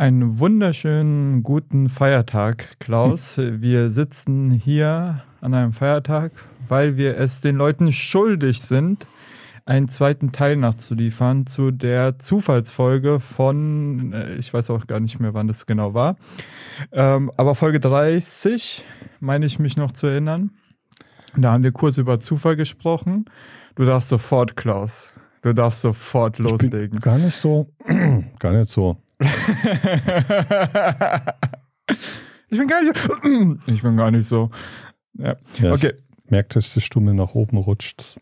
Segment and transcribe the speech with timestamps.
[0.00, 3.36] Einen wunderschönen guten Feiertag, Klaus.
[3.36, 6.32] Wir sitzen hier an einem Feiertag,
[6.66, 9.06] weil wir es den Leuten schuldig sind,
[9.66, 15.34] einen zweiten Teil nachzuliefern zu der Zufallsfolge von, äh, ich weiß auch gar nicht mehr,
[15.34, 16.16] wann das genau war,
[16.92, 18.82] ähm, aber Folge 30,
[19.20, 20.52] meine ich mich noch zu erinnern.
[21.36, 23.26] Da haben wir kurz über Zufall gesprochen.
[23.74, 25.12] Du darfst sofort, Klaus.
[25.42, 27.00] Du darfst sofort loslegen.
[27.00, 27.66] gar nicht so,
[28.38, 28.96] gar nicht so.
[32.50, 33.16] Ich bin gar nicht so.
[33.66, 34.50] Ich bin gar nicht so.
[35.14, 35.36] Ja.
[35.58, 35.92] ja okay.
[36.28, 38.18] Merkt, dass die Stimme nach oben rutscht.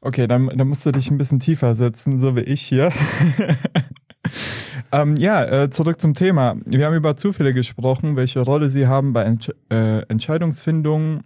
[0.00, 2.92] Okay, dann, dann musst du dich ein bisschen tiefer setzen, so wie ich hier.
[4.92, 6.56] ähm, ja, äh, zurück zum Thema.
[6.66, 11.22] Wir haben über Zufälle gesprochen, welche Rolle sie haben bei Entsch äh, Entscheidungsfindung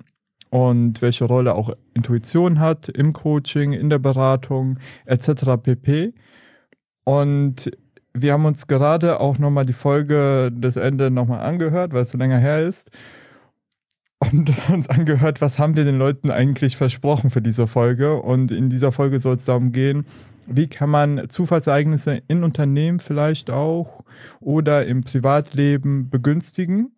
[0.51, 5.61] und welche Rolle auch Intuition hat im Coaching, in der Beratung etc.
[5.63, 6.15] pp.
[7.05, 7.71] Und
[8.23, 12.19] wir haben uns gerade auch nochmal die Folge des Ende nochmal angehört, weil es so
[12.19, 12.91] länger her ist
[14.19, 18.21] und uns angehört, was haben wir den Leuten eigentlich versprochen für diese Folge.
[18.21, 20.07] Und in dieser Folge soll es darum gehen,
[20.47, 24.05] wie kann man Zufallsereignisse in Unternehmen vielleicht auch
[24.41, 26.97] oder im Privatleben begünstigen.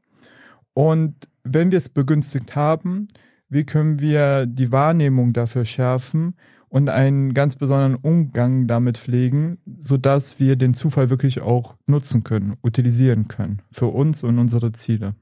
[0.72, 3.08] Und wenn wir es begünstigt haben,
[3.48, 6.36] wie können wir die Wahrnehmung dafür schärfen
[6.70, 12.56] und einen ganz besonderen Umgang damit pflegen, sodass wir den Zufall wirklich auch nutzen können,
[12.62, 15.14] utilisieren können für uns und unsere Ziele.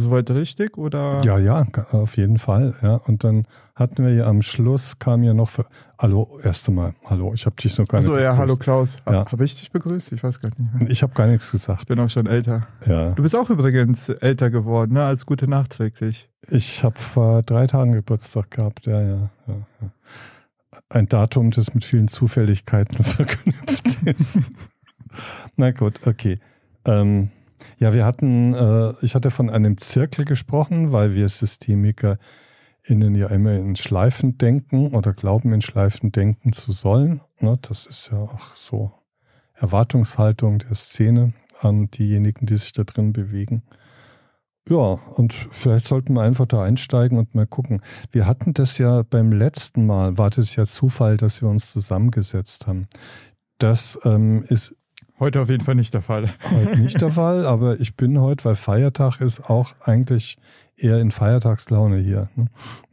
[0.00, 1.22] Soweit richtig oder?
[1.24, 2.74] Ja, ja, auf jeden Fall.
[2.82, 5.66] Ja, und dann hatten wir ja am Schluss kam ja noch für,
[5.98, 8.08] hallo, erst einmal, hallo, ich habe dich noch gar nicht.
[8.08, 9.02] Achso, ja, hallo Klaus.
[9.10, 9.28] Ja.
[9.28, 10.12] Habe ich dich begrüßt?
[10.12, 10.58] Ich weiß gar nicht.
[10.60, 10.88] Mehr.
[10.88, 11.80] Ich habe gar nichts gesagt.
[11.80, 12.68] Ich bin auch schon älter.
[12.86, 13.10] Ja.
[13.10, 15.04] Du bist auch übrigens älter geworden, ne?
[15.04, 16.28] Als gute nachträglich.
[16.50, 19.90] Ich habe vor drei Tagen Geburtstag gehabt, ja, ja, ja.
[20.88, 24.38] Ein Datum, das mit vielen Zufälligkeiten verknüpft ist.
[25.56, 26.38] Na gut, okay.
[26.86, 27.30] Ähm,
[27.78, 32.18] ja, wir hatten, äh, ich hatte von einem Zirkel gesprochen, weil wir Systemiker
[32.82, 37.20] innen ja immer in Schleifen denken oder glauben, in Schleifen denken zu sollen.
[37.40, 38.92] Ne, das ist ja auch so
[39.54, 43.62] Erwartungshaltung der Szene an diejenigen, die sich da drin bewegen.
[44.68, 47.80] Ja, und vielleicht sollten wir einfach da einsteigen und mal gucken.
[48.12, 52.66] Wir hatten das ja beim letzten Mal, war das ja Zufall, dass wir uns zusammengesetzt
[52.66, 52.86] haben.
[53.58, 54.74] Das ähm, ist
[55.20, 56.32] Heute auf jeden Fall nicht der Fall.
[56.48, 60.38] Heute nicht der Fall, aber ich bin heute, weil Feiertag ist, auch eigentlich
[60.76, 62.28] eher in Feiertagslaune hier.
[62.36, 62.46] Ne?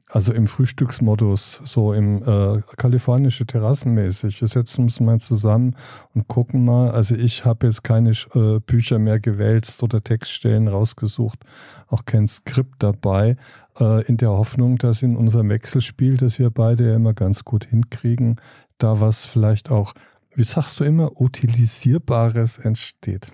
[0.07, 4.39] Also im Frühstücksmodus, so im äh, kalifornische Terrassenmäßig.
[4.39, 5.75] Wir setzen uns mal zusammen
[6.13, 6.91] und gucken mal.
[6.91, 11.39] Also ich habe jetzt keine äh, Bücher mehr gewälzt oder Textstellen rausgesucht,
[11.87, 13.35] auch kein Skript dabei,
[13.79, 17.65] äh, in der Hoffnung, dass in unserem Wechselspiel, das wir beide ja immer ganz gut
[17.65, 18.39] hinkriegen,
[18.77, 19.93] da was vielleicht auch
[20.35, 23.31] wie sagst du immer, utilisierbares entsteht.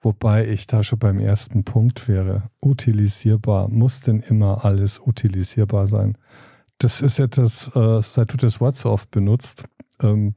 [0.00, 2.50] Wobei ich da schon beim ersten Punkt wäre.
[2.60, 3.68] Utilisierbar.
[3.68, 6.16] Muss denn immer alles utilisierbar sein?
[6.78, 9.64] Das ist etwas, äh, seit du das Wort so oft benutzt.
[10.02, 10.34] Ähm,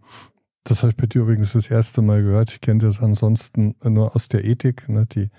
[0.66, 2.52] das habe ich bei dir übrigens das erste Mal gehört.
[2.52, 5.06] Ich kenne das ansonsten nur aus der Ethik, ne?
[5.06, 5.30] Die,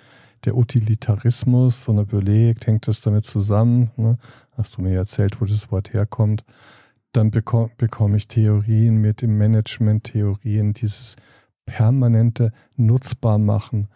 [0.45, 3.91] der Utilitarismus und überlegt, hängt das damit zusammen?
[3.97, 4.19] Ne?
[4.53, 6.45] Hast du mir erzählt, wo das Wort herkommt?
[7.17, 11.17] dann bekomme bekomm ich Theorien mit dem Management, Theorien, dieses
[11.65, 13.89] permanente Nutzbarmachen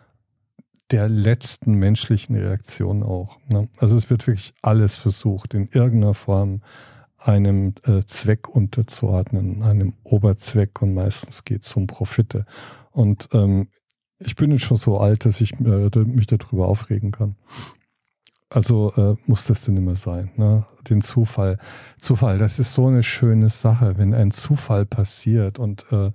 [0.90, 3.38] der letzten menschlichen Reaktion auch.
[3.52, 3.68] Ne?
[3.78, 6.62] Also es wird wirklich alles versucht, in irgendeiner Form
[7.18, 12.46] einem äh, Zweck unterzuordnen, einem Oberzweck und meistens geht es um Profite.
[12.90, 13.68] Und ähm,
[14.18, 17.36] ich bin jetzt schon so alt, dass ich äh, mich darüber aufregen kann.
[18.50, 20.64] Also äh, muss das denn immer sein, ne?
[20.88, 21.58] Den Zufall.
[21.98, 26.12] Zufall, das ist so eine schöne Sache, wenn ein Zufall passiert und äh,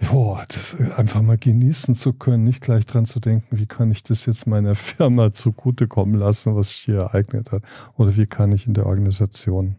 [0.00, 4.02] boah, das einfach mal genießen zu können, nicht gleich dran zu denken, wie kann ich
[4.02, 7.62] das jetzt meiner Firma zugutekommen lassen, was sich hier ereignet hat,
[7.96, 9.76] oder wie kann ich in der Organisation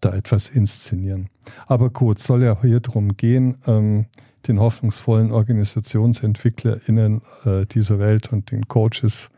[0.00, 1.28] da etwas inszenieren.
[1.66, 4.06] Aber gut, soll ja hier drum gehen, ähm,
[4.48, 9.30] den hoffnungsvollen OrganisationsentwicklerInnen äh, dieser Welt und den Coaches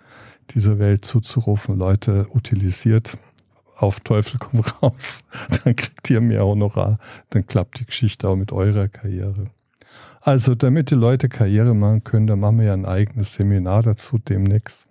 [0.50, 3.18] dieser Welt zuzurufen, Leute, utilisiert
[3.76, 5.24] auf Teufel komm raus,
[5.64, 6.98] dann kriegt ihr mehr Honorar,
[7.30, 9.50] dann klappt die Geschichte auch mit eurer Karriere.
[10.20, 14.16] Also, damit die Leute Karriere machen können, da machen wir ja ein eigenes Seminar dazu
[14.18, 14.86] demnächst,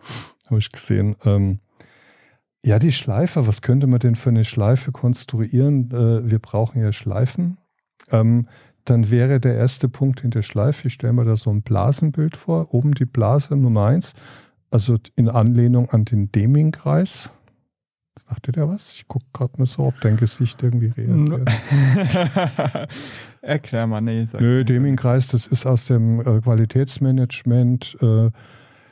[0.47, 1.15] habe ich gesehen.
[1.25, 1.59] Ähm,
[2.65, 5.89] ja, die Schleife, was könnte man denn für eine Schleife konstruieren?
[5.91, 7.57] Äh, wir brauchen ja Schleifen.
[8.11, 8.47] Ähm,
[8.85, 12.35] dann wäre der erste Punkt in der Schleife, ich stelle mir da so ein Blasenbild
[12.35, 14.13] vor, oben die Blase Nummer eins,
[14.71, 17.29] also in Anlehnung an den Deming-Kreis.
[18.15, 18.93] Sagte der was?
[18.93, 21.49] Ich gucke gerade mal so, ob dein Gesicht irgendwie reagiert.
[23.41, 24.25] Erklär mal, nee.
[24.25, 27.97] Sag Nö, Deming-Kreis, das ist aus dem äh, Qualitätsmanagement.
[28.01, 28.29] Äh,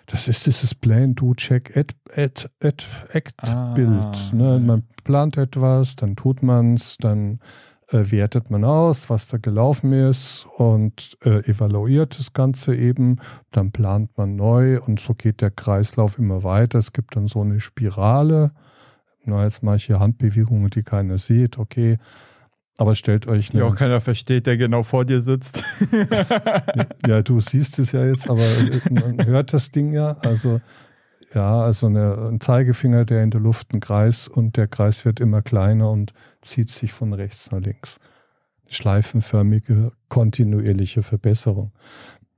[0.07, 4.33] das ist dieses Plan, Do, Check, Add, Add, Add, Act ah, Bild.
[4.33, 4.59] Ne?
[4.59, 7.39] Man plant etwas, dann tut man es, dann
[7.89, 13.18] äh, wertet man aus, was da gelaufen ist und äh, evaluiert das Ganze eben.
[13.51, 16.79] Dann plant man neu und so geht der Kreislauf immer weiter.
[16.79, 18.51] Es gibt dann so eine Spirale.
[19.23, 21.57] Na, jetzt mache ich hier Handbewegungen, die keiner sieht.
[21.57, 21.97] Okay,
[22.77, 23.51] aber stellt euch.
[23.51, 25.63] Eine, ja, auch keiner versteht, der genau vor dir sitzt.
[27.07, 28.44] ja, du siehst es ja jetzt, aber
[28.89, 30.18] man hört das Ding ja.
[30.21, 30.62] Also,
[31.33, 35.19] ja, also eine, ein Zeigefinger, der in der Luft ein Kreis und der Kreis wird
[35.19, 38.00] immer kleiner und zieht sich von rechts nach links.
[38.68, 41.71] Schleifenförmige, kontinuierliche Verbesserung.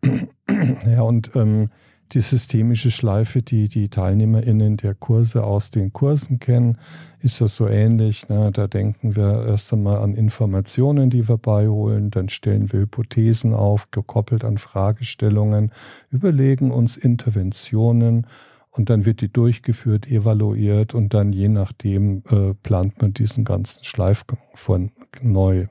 [0.05, 1.69] ja, und ähm,
[2.13, 6.77] die systemische Schleife, die die TeilnehmerInnen der Kurse aus den Kursen kennen,
[7.21, 8.29] ist das so ähnlich.
[8.29, 8.51] Ne?
[8.51, 13.91] Da denken wir erst einmal an Informationen, die wir beiholen, dann stellen wir Hypothesen auf,
[13.91, 15.71] gekoppelt an Fragestellungen,
[16.11, 18.27] überlegen uns Interventionen
[18.71, 23.83] und dann wird die durchgeführt, evaluiert und dann je nachdem äh, plant man diesen ganzen
[23.83, 25.67] Schleifgang von neu.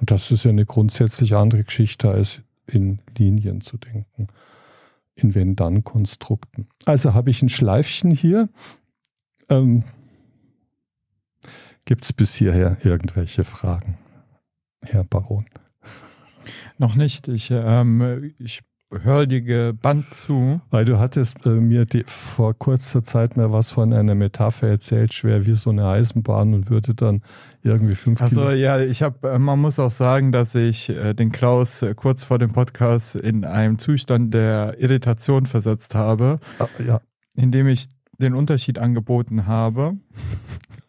[0.00, 4.28] Und das ist ja eine grundsätzlich andere Geschichte als in Linien zu denken
[5.18, 6.68] in Wenn-Dann-Konstrukten.
[6.84, 8.48] Also habe ich ein Schleifchen hier.
[9.48, 9.84] Ähm,
[11.84, 13.98] Gibt es bis hierher irgendwelche Fragen,
[14.82, 15.46] Herr Baron?
[16.78, 17.28] Noch nicht.
[17.28, 20.60] Ich, ähm, ich hörige Band zu.
[20.70, 25.12] Weil du hattest äh, mir die, vor kurzer Zeit mal was von einer Metapher erzählt,
[25.12, 27.22] schwer wie so eine Eisenbahn und würde dann
[27.62, 31.14] irgendwie fünf Also Kilo ja, ich habe, äh, man muss auch sagen, dass ich äh,
[31.14, 36.68] den Klaus äh, kurz vor dem Podcast in einem Zustand der Irritation versetzt habe, ah,
[36.84, 37.00] ja.
[37.34, 37.88] indem ich
[38.18, 39.96] den Unterschied angeboten habe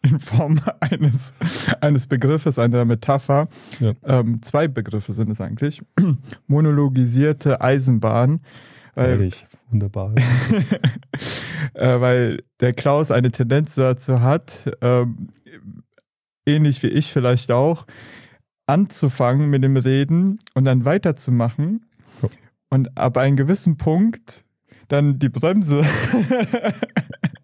[0.02, 1.34] in Form eines,
[1.80, 3.48] eines Begriffes, einer Metapher.
[3.78, 3.92] Ja.
[4.04, 5.82] Ähm, zwei Begriffe sind es eigentlich.
[6.46, 8.40] Monologisierte Eisenbahn.
[8.94, 10.14] Weil, Ehrlich, wunderbar.
[11.74, 15.28] äh, weil der Klaus eine Tendenz dazu hat, ähm,
[16.46, 17.86] ähnlich wie ich vielleicht auch,
[18.66, 21.86] anzufangen mit dem Reden und dann weiterzumachen.
[22.68, 24.44] Und ab einem gewissen Punkt
[24.86, 25.84] dann die Bremse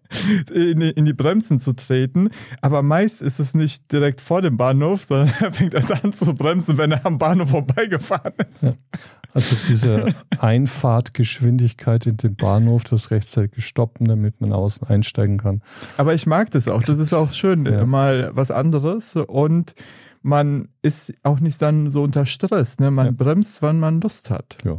[0.53, 2.29] in, in, die Bremsen zu treten.
[2.61, 6.33] Aber meist ist es nicht direkt vor dem Bahnhof, sondern er fängt erst an zu
[6.33, 8.63] bremsen, wenn er am Bahnhof vorbeigefahren ist.
[8.63, 8.73] Ja.
[9.33, 15.61] Also diese Einfahrtgeschwindigkeit in den Bahnhof, das rechtzeitig stoppen, damit man außen einsteigen kann.
[15.97, 16.81] Aber ich mag das auch.
[16.81, 17.85] Das ist auch schön, ja.
[17.85, 19.75] mal was anderes und
[20.23, 22.79] man ist auch nicht dann so unter Stress.
[22.79, 22.89] Ne?
[22.91, 23.11] Man ja.
[23.11, 24.57] bremst, wann man Lust hat.
[24.63, 24.77] Ja.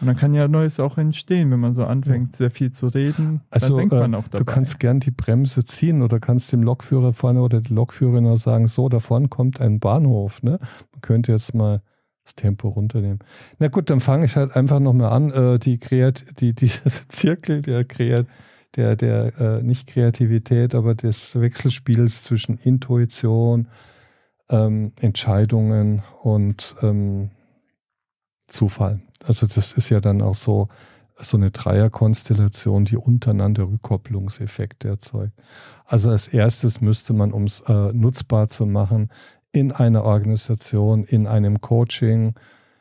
[0.00, 3.40] Und dann kann ja Neues auch entstehen, wenn man so anfängt, sehr viel zu reden.
[3.50, 4.38] Also, dann denkt man äh, auch dabei.
[4.38, 8.36] Du kannst gern die Bremse ziehen oder kannst dem Lokführer vorne oder der Lokführerin auch
[8.36, 10.42] sagen, so, da vorne kommt ein Bahnhof.
[10.42, 10.58] Ne?
[10.92, 11.82] Man könnte jetzt mal
[12.24, 13.18] das Tempo runternehmen.
[13.58, 15.30] Na gut, dann fange ich halt einfach nochmal an.
[15.30, 18.26] Äh, die Kreat die, dieses Zirkel der Kreat
[18.76, 23.68] der, der äh, nicht Kreativität, aber des Wechselspiels zwischen Intuition,
[24.48, 27.30] ähm, Entscheidungen und ähm,
[28.48, 29.00] Zufall.
[29.26, 30.68] Also das ist ja dann auch so,
[31.18, 35.32] so eine Dreierkonstellation, die untereinander Rückkopplungseffekte erzeugt.
[35.84, 39.10] Also als erstes müsste man, um es äh, nutzbar zu machen,
[39.52, 42.34] in einer Organisation, in einem Coaching,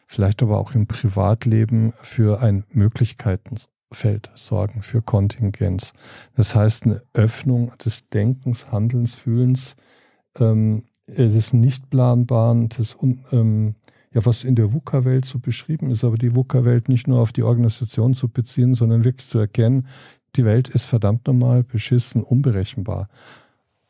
[0.07, 5.93] vielleicht aber auch im Privatleben für ein Möglichkeitenfeld sorgen, für Kontingenz.
[6.35, 9.75] Das heißt, eine Öffnung des Denkens, Handelns, Fühlens,
[10.39, 12.97] ähm, des Nichtplanbaren, des
[13.31, 13.75] ähm,
[14.13, 17.43] ja, was in der VUCA-Welt so beschrieben ist, aber die VUCA-Welt nicht nur auf die
[17.43, 19.87] Organisation zu beziehen, sondern wirklich zu erkennen,
[20.35, 23.09] die Welt ist verdammt normal, beschissen, unberechenbar.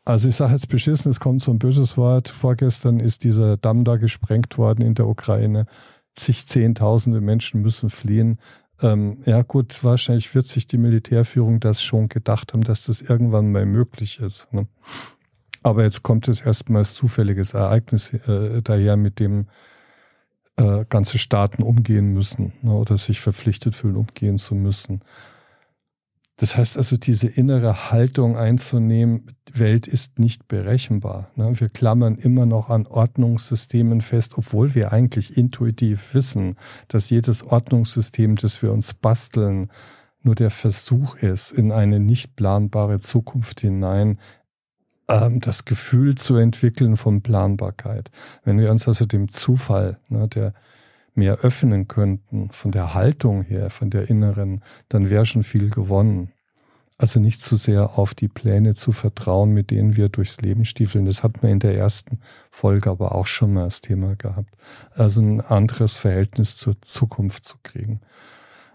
[0.06, 2.28] Also ich sage jetzt beschissen, es kommt so ein böses Wort.
[2.28, 5.66] Vorgestern ist dieser Damm da gesprengt worden in der Ukraine.
[6.14, 8.40] Zig Zehntausende Menschen müssen fliehen.
[8.82, 13.52] Ähm, ja gut, wahrscheinlich wird sich die Militärführung das schon gedacht haben, dass das irgendwann
[13.52, 14.52] mal möglich ist.
[14.52, 14.68] Ne?
[15.64, 19.48] Aber jetzt kommt es erstmal als zufälliges Ereignis äh, daher, mit dem
[20.58, 25.02] äh, ganze Staaten umgehen müssen ne, oder sich verpflichtet fühlen, umgehen zu müssen.
[26.38, 31.30] Das heißt also, diese innere Haltung einzunehmen, die Welt ist nicht berechenbar.
[31.36, 31.60] Ne?
[31.60, 36.58] Wir klammern immer noch an Ordnungssystemen fest, obwohl wir eigentlich intuitiv wissen,
[36.88, 39.68] dass jedes Ordnungssystem, das wir uns basteln,
[40.24, 44.20] nur der Versuch ist, in eine nicht planbare Zukunft hinein
[45.08, 48.12] das Gefühl zu entwickeln von Planbarkeit.
[48.44, 50.54] Wenn wir uns also dem Zufall, ne, der
[51.16, 56.32] mehr öffnen könnten, von der Haltung her, von der inneren, dann wäre schon viel gewonnen.
[56.98, 61.06] Also nicht zu sehr auf die Pläne zu vertrauen, mit denen wir durchs Leben stiefeln.
[61.06, 62.20] Das hat man in der ersten
[62.52, 64.56] Folge aber auch schon mal als Thema gehabt.
[64.94, 68.00] Also ein anderes Verhältnis zur Zukunft zu kriegen.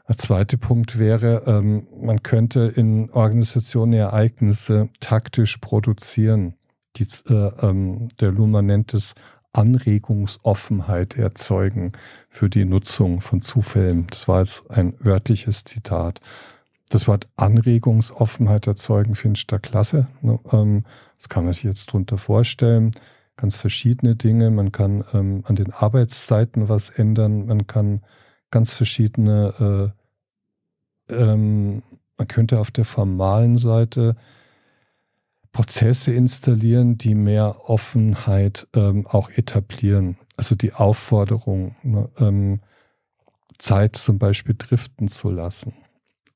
[0.09, 6.55] Der zweite Punkt wäre, ähm, man könnte in Organisationen Ereignisse taktisch produzieren.
[6.97, 9.15] Die, äh, ähm, der Luhmann nennt es
[9.53, 11.93] Anregungsoffenheit erzeugen
[12.29, 14.07] für die Nutzung von Zufällen.
[14.09, 16.21] Das war jetzt ein wörtliches Zitat.
[16.91, 20.07] Das Wort Anregungsoffenheit erzeugen finde ich da klasse.
[20.23, 20.39] Ne?
[20.53, 20.85] Ähm,
[21.17, 22.93] das kann man sich jetzt drunter vorstellen.
[23.37, 24.51] Ganz verschiedene Dinge.
[24.51, 27.47] Man kann ähm, an den Arbeitszeiten was ändern.
[27.47, 28.03] Man kann
[28.51, 29.98] ganz verschiedene, äh,
[31.11, 31.83] ähm,
[32.17, 34.17] man könnte auf der formalen Seite
[35.53, 40.19] Prozesse installieren, die mehr Offenheit ähm, auch etablieren.
[40.37, 42.61] Also die Aufforderung, ne, ähm,
[43.59, 45.75] Zeit zum Beispiel driften zu lassen.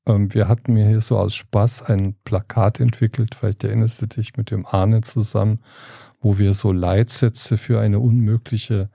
[0.05, 4.35] Ähm, wir hatten mir hier so aus Spaß ein Plakat entwickelt, vielleicht erinnerst du dich
[4.35, 5.59] mit dem Arne zusammen,
[6.19, 8.89] wo wir so Leitsätze für eine unmögliche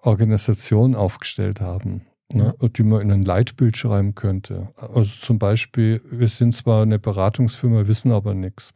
[0.00, 2.02] Organisation aufgestellt haben.
[2.34, 4.70] Ne, die man in ein Leitbild schreiben könnte.
[4.76, 8.74] Also zum Beispiel, wir sind zwar eine Beratungsfirma, wissen aber nichts.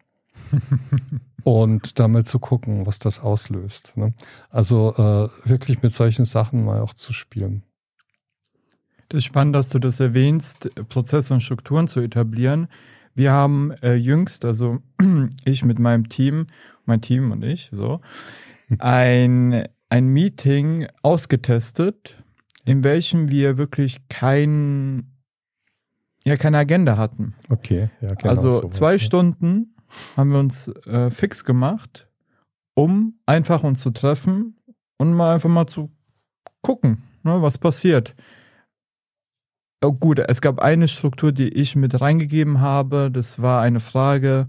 [1.44, 3.92] und damit zu gucken, was das auslöst.
[3.96, 4.14] Ne?
[4.50, 7.62] Also äh, wirklich mit solchen Sachen mal auch zu spielen.
[9.08, 12.68] Das ist spannend, dass du das erwähnst, Prozesse und Strukturen zu etablieren.
[13.14, 14.78] Wir haben äh, jüngst, also
[15.44, 16.46] ich mit meinem Team,
[16.84, 18.00] mein Team und ich, so,
[18.78, 22.17] ein, ein Meeting ausgetestet,
[22.68, 25.10] in welchem wir wirklich kein,
[26.24, 27.34] ja, keine Agenda hatten.
[27.48, 28.98] Okay, ja, genau Also sowas, zwei ja.
[28.98, 29.74] Stunden
[30.16, 32.08] haben wir uns äh, fix gemacht,
[32.74, 34.54] um einfach uns zu treffen
[34.98, 35.90] und mal einfach mal zu
[36.60, 38.14] gucken, ne, was passiert.
[39.82, 43.10] Oh, gut, es gab eine Struktur, die ich mit reingegeben habe.
[43.12, 44.48] Das war eine Frage,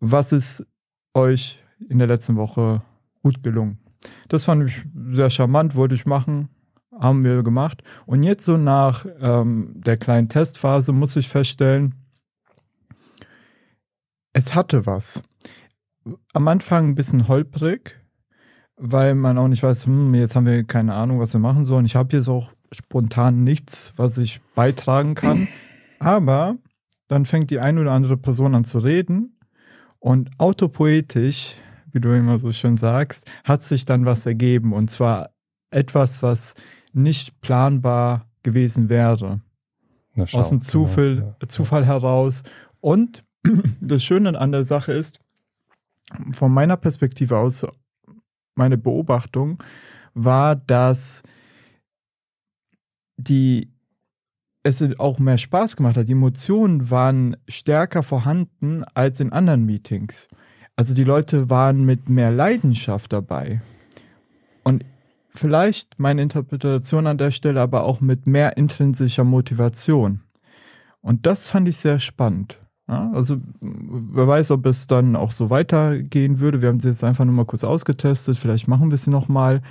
[0.00, 0.64] was ist
[1.12, 1.58] euch
[1.88, 2.82] in der letzten Woche
[3.22, 3.78] gut gelungen?
[4.28, 6.48] Das fand ich sehr charmant, wollte ich machen,
[7.00, 7.82] haben wir gemacht.
[8.06, 11.94] Und jetzt so nach ähm, der kleinen Testphase muss ich feststellen,
[14.32, 15.22] es hatte was.
[16.32, 18.00] Am Anfang ein bisschen holprig,
[18.76, 21.86] weil man auch nicht weiß, hm, jetzt haben wir keine Ahnung, was wir machen sollen.
[21.86, 25.48] Ich habe jetzt auch spontan nichts, was ich beitragen kann.
[26.00, 26.56] Aber
[27.08, 29.38] dann fängt die eine oder andere Person an zu reden
[30.00, 31.54] und autopoetisch,
[31.92, 34.72] wie du immer so schön sagst, hat sich dann was ergeben.
[34.72, 35.30] Und zwar
[35.70, 36.54] etwas, was
[36.94, 39.40] nicht planbar gewesen wäre.
[40.24, 41.48] Schau, Aus dem Zufall, genau, ja.
[41.48, 42.42] Zufall heraus.
[42.80, 43.24] Und
[43.80, 45.20] das Schöne an der Sache ist,
[46.32, 47.66] von meiner Perspektive aus,
[48.54, 49.62] meine Beobachtung
[50.14, 51.22] war, dass
[53.16, 53.70] die
[54.62, 56.08] es auch mehr Spaß gemacht hat.
[56.08, 60.28] Die Emotionen waren stärker vorhanden als in anderen Meetings.
[60.76, 63.60] Also die Leute waren mit mehr Leidenschaft dabei.
[64.62, 64.84] Und
[65.34, 70.20] vielleicht meine Interpretation an der Stelle aber auch mit mehr intrinsischer Motivation.
[71.00, 72.60] Und das fand ich sehr spannend.
[72.88, 76.60] Ja, also wer weiß, ob es dann auch so weitergehen würde.
[76.60, 78.36] Wir haben sie jetzt einfach nur mal kurz ausgetestet.
[78.36, 79.62] Vielleicht machen wir sie nochmal.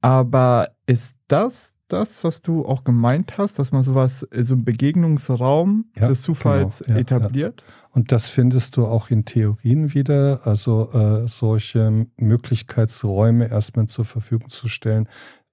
[0.00, 5.86] Aber ist das das, was du auch gemeint hast, dass man sowas, so einen Begegnungsraum
[5.96, 7.64] ja, des Zufalls genau, ja, etabliert?
[7.66, 7.74] Ja.
[7.92, 14.48] Und das findest du auch in Theorien wieder, also äh, solche Möglichkeitsräume erstmal zur Verfügung
[14.48, 15.08] zu stellen.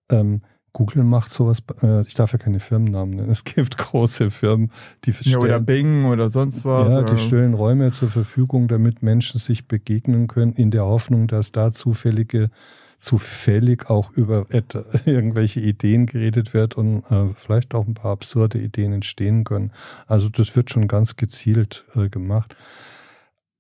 [0.09, 0.41] Ähm,
[0.77, 3.31] Google macht sowas, äh, ich darf ja keine Firmennamen nennen.
[3.31, 4.71] Es gibt große Firmen,
[5.05, 6.89] die stellen, ja, oder Bing oder sonst was.
[6.89, 11.51] Ja, die stellen Räume zur Verfügung, damit Menschen sich begegnen können, in der Hoffnung, dass
[11.51, 12.51] da zufällige
[12.99, 14.47] zufällig auch über
[15.05, 19.71] irgendwelche Ideen geredet wird und äh, vielleicht auch ein paar absurde Ideen entstehen können.
[20.07, 22.55] Also das wird schon ganz gezielt äh, gemacht.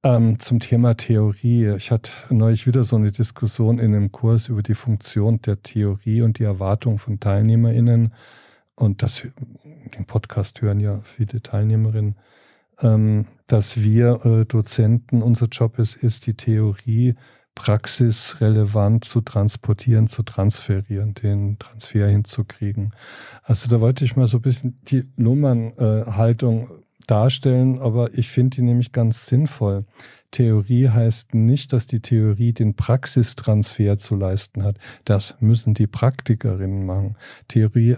[0.03, 1.75] Ähm, zum Thema Theorie.
[1.75, 6.21] Ich hatte neulich wieder so eine Diskussion in einem Kurs über die Funktion der Theorie
[6.21, 8.13] und die Erwartung von TeilnehmerInnen.
[8.75, 9.23] Und das,
[9.95, 12.15] den Podcast hören ja viele Teilnehmerinnen,
[12.79, 17.15] ähm, dass wir äh, Dozenten, unser Job ist, ist die Theorie
[17.57, 22.93] praxisrelevant zu transportieren, zu transferieren, den Transfer hinzukriegen.
[23.41, 26.69] Also da wollte ich mal so ein bisschen die Nummernhaltung
[27.07, 29.85] darstellen, aber ich finde die nämlich ganz sinnvoll.
[30.29, 34.77] Theorie heißt nicht, dass die Theorie den Praxistransfer zu leisten hat.
[35.03, 37.17] Das müssen die Praktikerinnen machen.
[37.47, 37.97] Theorie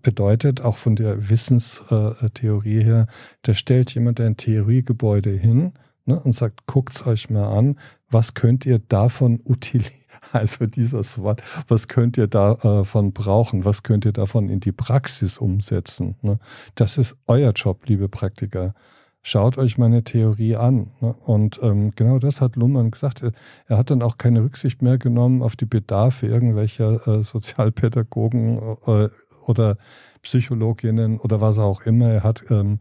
[0.00, 3.08] bedeutet auch von der Wissenstheorie her,
[3.42, 5.74] da stellt jemand ein Theoriegebäude hin
[6.06, 7.78] ne, und sagt, guckt's euch mal an,
[8.10, 9.96] was könnt ihr davon utilisieren?
[10.32, 13.64] Also dieses Wort, was könnt ihr davon äh, brauchen?
[13.64, 16.16] Was könnt ihr davon in die Praxis umsetzen?
[16.20, 16.38] Ne?
[16.74, 18.74] Das ist euer Job, liebe Praktiker.
[19.22, 20.90] schaut euch meine Theorie an.
[21.00, 21.14] Ne?
[21.24, 23.24] Und ähm, genau das hat Luhmann gesagt.
[23.66, 29.08] Er hat dann auch keine Rücksicht mehr genommen auf die Bedarfe irgendwelcher äh, Sozialpädagogen äh,
[29.46, 29.78] oder
[30.22, 32.10] Psychologinnen oder was auch immer.
[32.10, 32.80] Er hat ähm,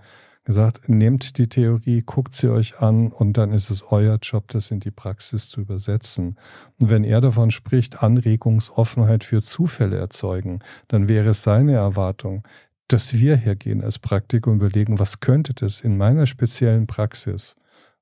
[0.50, 4.72] gesagt, nehmt die Theorie, guckt sie euch an und dann ist es euer Job, das
[4.72, 6.40] in die Praxis zu übersetzen.
[6.80, 12.48] Und wenn er davon spricht, Anregungsoffenheit für Zufälle erzeugen, dann wäre es seine Erwartung,
[12.88, 17.56] dass wir hergehen als Praktiker und überlegen, was könnte das in meiner speziellen Praxis?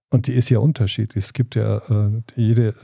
[0.10, 1.26] Und die ist ja unterschiedlich.
[1.26, 2.76] Es gibt ja äh, jede,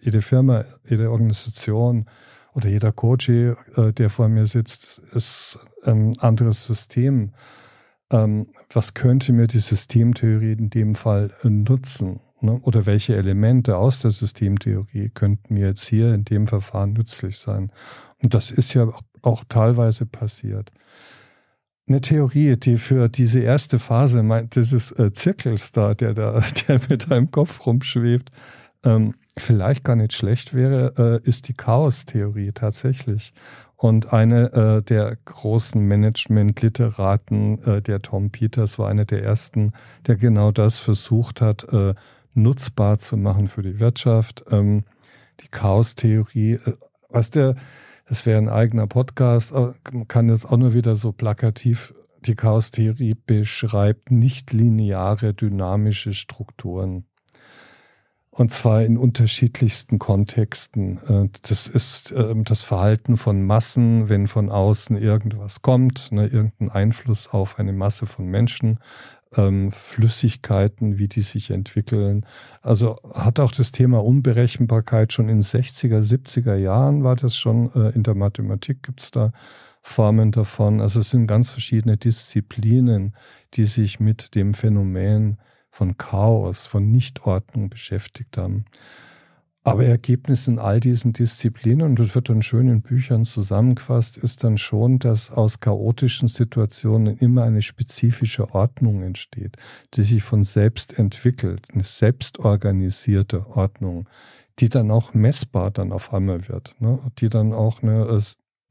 [0.00, 2.06] jede Firma, jede Organisation
[2.54, 3.54] oder jeder Coach, äh,
[3.92, 7.32] der vor mir sitzt, ist ein anderes System.
[8.12, 12.20] Ähm, was könnte mir die Systemtheorie in dem Fall nutzen?
[12.40, 12.60] Ne?
[12.62, 17.72] Oder welche Elemente aus der Systemtheorie könnten mir jetzt hier in dem Verfahren nützlich sein?
[18.22, 18.88] Und das ist ja
[19.22, 20.72] auch teilweise passiert
[21.92, 27.10] eine Theorie, die für diese erste Phase dieses äh, Zirkels da, der da, der mit
[27.10, 28.30] deinem Kopf rumschwebt,
[28.84, 33.32] ähm, vielleicht gar nicht schlecht wäre, äh, ist die Chaos-Theorie tatsächlich.
[33.82, 39.72] Und eine äh, der großen Management-Literaten, äh, der Tom Peters, war einer der ersten,
[40.06, 41.94] der genau das versucht hat, äh,
[42.32, 44.44] nutzbar zu machen für die Wirtschaft.
[44.52, 44.84] Ähm,
[45.40, 46.74] die Chaos-Theorie, äh,
[47.08, 47.56] was der
[48.06, 49.52] das wäre ein eigener Podcast.
[49.52, 57.06] Man kann jetzt auch nur wieder so plakativ die Chaos-Theorie beschreibt nicht lineare dynamische Strukturen.
[58.34, 60.98] Und zwar in unterschiedlichsten Kontexten.
[61.06, 66.70] Äh, das ist ähm, das Verhalten von Massen, wenn von außen irgendwas kommt, ne, irgendein
[66.70, 68.78] Einfluss auf eine Masse von Menschen
[69.36, 72.24] ähm, Flüssigkeiten, wie die sich entwickeln.
[72.62, 77.90] Also hat auch das Thema Unberechenbarkeit schon in 60er, 70er Jahren war das schon, äh,
[77.90, 79.32] in der Mathematik gibt es da
[79.82, 80.80] Formen davon.
[80.80, 83.14] Also es sind ganz verschiedene Disziplinen,
[83.54, 85.36] die sich mit dem Phänomen
[85.72, 88.66] von Chaos, von Nichtordnung beschäftigt haben.
[89.64, 94.44] Aber Ergebnis in all diesen Disziplinen, und das wird dann schön in Büchern zusammengefasst, ist
[94.44, 99.56] dann schon, dass aus chaotischen Situationen immer eine spezifische Ordnung entsteht,
[99.94, 104.08] die sich von selbst entwickelt, eine selbstorganisierte Ordnung,
[104.58, 106.98] die dann auch messbar dann auf einmal wird, ne?
[107.18, 108.04] die dann auch eine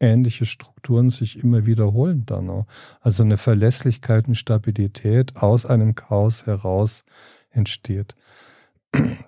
[0.01, 2.65] ähnliche Strukturen sich immer wiederholen dann auch.
[2.99, 7.05] Also eine Verlässlichkeit und Stabilität aus einem Chaos heraus
[7.51, 8.15] entsteht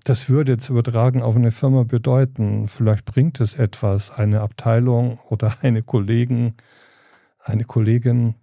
[0.04, 5.56] das würde jetzt übertragen auf eine Firma bedeuten, vielleicht bringt es etwas, eine Abteilung oder
[5.62, 6.56] eine Kollegen,
[7.40, 8.36] eine Kollegin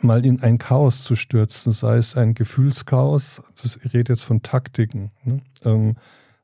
[0.00, 4.42] mal in ein Chaos zu stürzen, sei es ein Gefühlschaos, das ich rede jetzt von
[4.42, 5.42] Taktiken, ne?
[5.64, 5.96] ähm,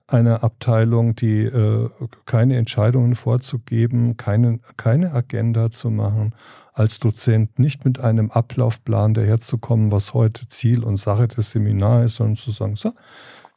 [0.09, 1.89] eine Abteilung, die äh,
[2.25, 6.35] keine Entscheidungen vorzugeben, keine, keine Agenda zu machen,
[6.73, 12.17] als Dozent nicht mit einem Ablaufplan daherzukommen, was heute Ziel und Sache des Seminars ist,
[12.17, 12.93] sondern zu sagen, so,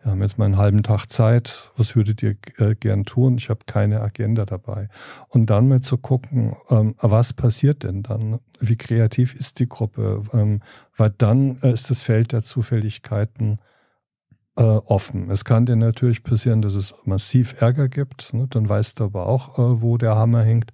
[0.04, 3.38] wir haben jetzt mal einen halben Tag Zeit, was würdet ihr äh, gern tun?
[3.38, 4.90] Ich habe keine Agenda dabei.
[5.30, 8.40] Und dann mal zu gucken, ähm, was passiert denn dann?
[8.60, 10.24] Wie kreativ ist die Gruppe?
[10.34, 10.62] Ähm,
[10.98, 13.60] weil dann äh, ist das Feld der Zufälligkeiten
[14.58, 15.30] äh, offen.
[15.30, 18.34] Es kann dir natürlich passieren, dass es massiv Ärger gibt.
[18.34, 18.48] Ne?
[18.50, 20.74] Dann weißt du aber auch, äh, wo der Hammer hängt.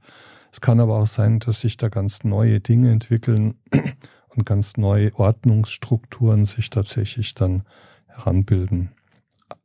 [0.52, 3.56] Es kann aber auch sein, dass sich da ganz neue Dinge entwickeln
[4.30, 7.64] und ganz neue Ordnungsstrukturen sich tatsächlich dann
[8.08, 8.92] heranbilden.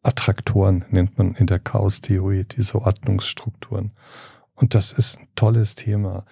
[0.02, 3.92] Attraktoren nennt man in der Chaos-Theorie, diese Ordnungsstrukturen.
[4.54, 6.24] Und das ist ein tolles Thema.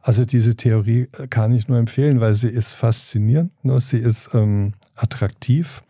[0.00, 4.74] Also diese Theorie kann ich nur empfehlen, weil sie ist faszinierend, nur sie ist ähm,
[4.96, 5.84] attraktiv.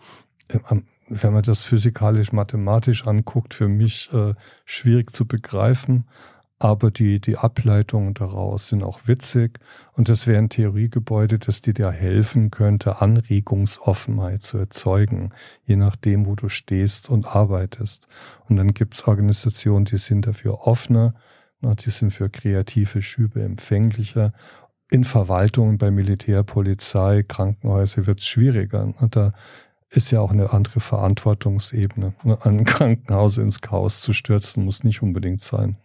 [0.50, 6.04] Ähm, wenn man das physikalisch-mathematisch anguckt, für mich äh, schwierig zu begreifen.
[6.58, 9.58] Aber die, die Ableitungen daraus sind auch witzig.
[9.94, 15.32] Und das wäre ein Theoriegebäude, das dir da helfen könnte, Anregungsoffenheit zu erzeugen,
[15.64, 18.06] je nachdem, wo du stehst und arbeitest.
[18.48, 21.14] Und dann gibt es Organisationen, die sind dafür offener,
[21.62, 24.32] die sind für kreative Schübe empfänglicher.
[24.88, 28.94] In Verwaltungen, bei Militär, Polizei, Krankenhäuser wird es schwieriger.
[29.10, 29.32] Da
[29.92, 32.14] ist ja auch eine andere Verantwortungsebene.
[32.40, 35.76] Ein Krankenhaus ins Chaos zu stürzen, muss nicht unbedingt sein.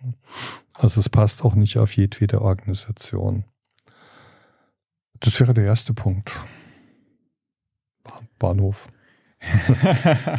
[0.73, 3.43] Also es passt auch nicht auf jedwede Organisation.
[5.19, 6.31] Das wäre der erste Punkt.
[8.39, 8.87] Bahnhof.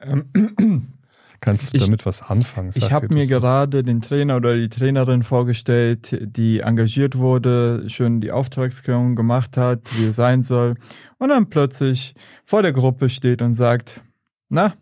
[1.40, 2.70] Kannst du ich, damit was anfangen?
[2.74, 8.30] ich habe mir gerade den Trainer oder die Trainerin vorgestellt, die engagiert wurde, schon die
[8.30, 10.74] Auftragsklärung gemacht hat, wie es sein soll,
[11.18, 14.00] und dann plötzlich vor der Gruppe steht und sagt,
[14.48, 14.74] na,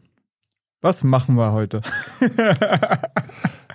[0.81, 1.83] was machen wir heute?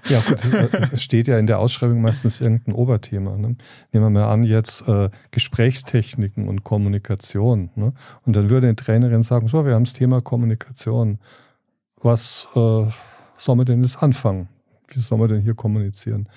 [0.09, 0.43] Ja, gut,
[0.91, 3.37] es steht ja in der Ausschreibung meistens irgendein Oberthema.
[3.37, 3.55] Ne?
[3.91, 7.69] Nehmen wir mal an, jetzt äh, Gesprächstechniken und Kommunikation.
[7.75, 7.93] Ne?
[8.25, 11.19] Und dann würde eine Trainerin sagen, so, wir haben das Thema Kommunikation.
[12.03, 12.85] Was äh,
[13.37, 14.49] soll man denn jetzt anfangen?
[14.87, 16.29] Wie soll man denn hier kommunizieren?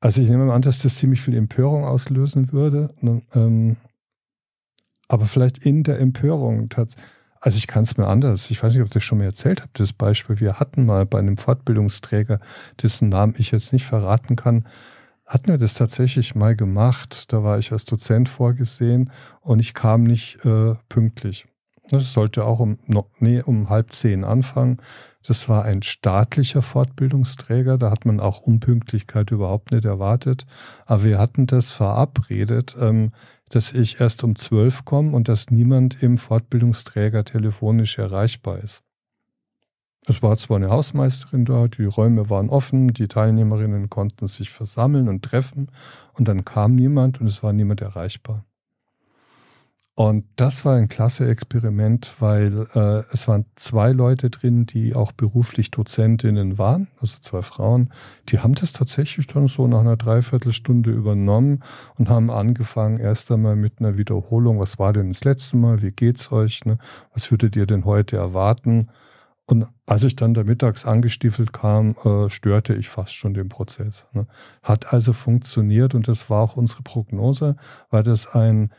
[0.00, 2.94] Also ich nehme an, dass das ziemlich viel Empörung auslösen würde.
[3.00, 3.22] Ne?
[3.34, 3.76] Ähm,
[5.08, 7.04] aber vielleicht in der Empörung tatsächlich
[7.40, 8.50] also ich kann es mir anders.
[8.50, 10.40] Ich weiß nicht, ob ich das schon mal erzählt habe, das Beispiel.
[10.40, 12.40] Wir hatten mal bei einem Fortbildungsträger,
[12.82, 14.66] dessen Namen ich jetzt nicht verraten kann,
[15.26, 17.32] hatten wir das tatsächlich mal gemacht.
[17.32, 21.46] Da war ich als Dozent vorgesehen und ich kam nicht äh, pünktlich.
[21.90, 22.78] Das sollte auch um,
[23.18, 24.78] nee, um halb zehn anfangen.
[25.26, 27.78] Das war ein staatlicher Fortbildungsträger.
[27.78, 30.46] Da hat man auch Unpünktlichkeit überhaupt nicht erwartet.
[30.86, 32.76] Aber wir hatten das verabredet.
[32.78, 33.12] Ähm,
[33.48, 38.82] dass ich erst um zwölf komme und dass niemand im Fortbildungsträger telefonisch erreichbar ist.
[40.06, 45.08] Es war zwar eine Hausmeisterin da, die Räume waren offen, die Teilnehmerinnen konnten sich versammeln
[45.08, 45.70] und treffen
[46.14, 48.44] und dann kam niemand und es war niemand erreichbar.
[49.98, 55.10] Und das war ein klasse Experiment, weil äh, es waren zwei Leute drin, die auch
[55.10, 57.90] beruflich Dozentinnen waren, also zwei Frauen.
[58.28, 61.64] Die haben das tatsächlich dann so nach einer Dreiviertelstunde übernommen
[61.96, 64.60] und haben angefangen erst einmal mit einer Wiederholung.
[64.60, 65.82] Was war denn das letzte Mal?
[65.82, 66.64] Wie geht's euch?
[66.64, 66.78] Ne?
[67.12, 68.90] Was würdet ihr denn heute erwarten?
[69.46, 74.06] Und als ich dann da mittags angestiefelt kam, äh, störte ich fast schon den Prozess.
[74.12, 74.28] Ne?
[74.62, 77.56] Hat also funktioniert und das war auch unsere Prognose,
[77.90, 78.70] weil das ein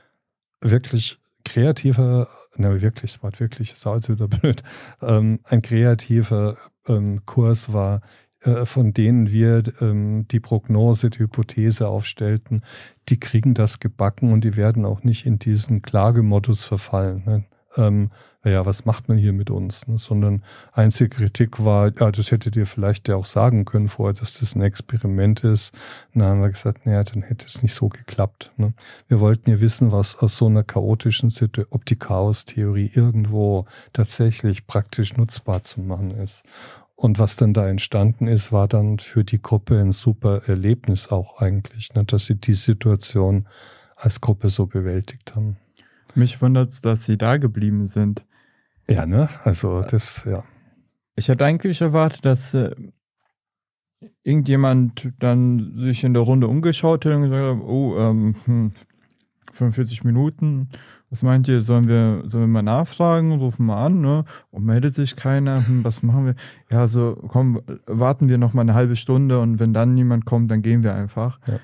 [0.61, 4.63] wirklich kreativer, ne, wirklich, es war wirklich, ist jetzt wieder blöd,
[5.01, 8.01] ähm, ein kreativer ähm, Kurs war,
[8.41, 12.63] äh, von denen wir ähm, die Prognose, die Hypothese aufstellten,
[13.09, 17.23] die kriegen das gebacken und die werden auch nicht in diesen Klagemodus verfallen.
[17.25, 17.45] Ne?
[17.77, 18.11] Ähm,
[18.43, 19.87] naja, was macht man hier mit uns?
[19.87, 19.97] Ne?
[19.97, 24.39] Sondern einzige Kritik war, ja, das hättet ihr vielleicht ja auch sagen können vorher, dass
[24.39, 25.73] das ein Experiment ist.
[26.13, 28.51] Und dann haben wir gesagt, naja, dann hätte es nicht so geklappt.
[28.57, 28.73] Ne?
[29.07, 34.67] Wir wollten ja wissen, was aus so einer chaotischen Situation, ob die Chaos-Theorie irgendwo tatsächlich
[34.67, 36.43] praktisch nutzbar zu machen ist.
[36.95, 41.37] Und was dann da entstanden ist, war dann für die Gruppe ein super Erlebnis auch
[41.37, 43.47] eigentlich, ne, dass sie die Situation
[43.95, 45.57] als Gruppe so bewältigt haben.
[46.15, 48.25] Mich wundert es, dass sie da geblieben sind.
[48.89, 49.29] Ja, ne?
[49.43, 50.43] Also das, ja.
[51.15, 52.75] Ich hätte eigentlich erwartet, dass äh,
[54.23, 58.71] irgendjemand dann sich in der Runde umgeschaut hat und gesagt hat, oh, ähm, hm,
[59.51, 60.69] 45 Minuten,
[61.09, 64.25] was meint ihr, sollen wir, sollen wir mal nachfragen, rufen mal an, ne?
[64.51, 66.35] Und meldet sich keiner, hm, was machen wir?
[66.69, 70.51] Ja, so, komm, warten wir noch mal eine halbe Stunde und wenn dann niemand kommt,
[70.51, 71.39] dann gehen wir einfach.
[71.47, 71.59] Ja.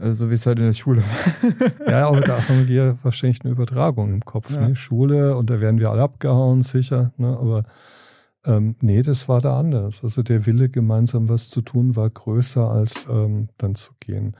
[0.00, 1.88] Also wie es halt in der Schule war.
[1.90, 4.50] ja, aber da haben wir wahrscheinlich eine Übertragung im Kopf.
[4.50, 4.68] Ja.
[4.68, 4.76] Ne?
[4.76, 7.12] Schule und da werden wir alle abgehauen, sicher.
[7.18, 7.28] Ne?
[7.28, 7.64] Aber
[8.46, 10.02] ähm, nee, das war da anders.
[10.02, 14.36] Also der Wille, gemeinsam was zu tun, war größer als ähm, dann zu gehen.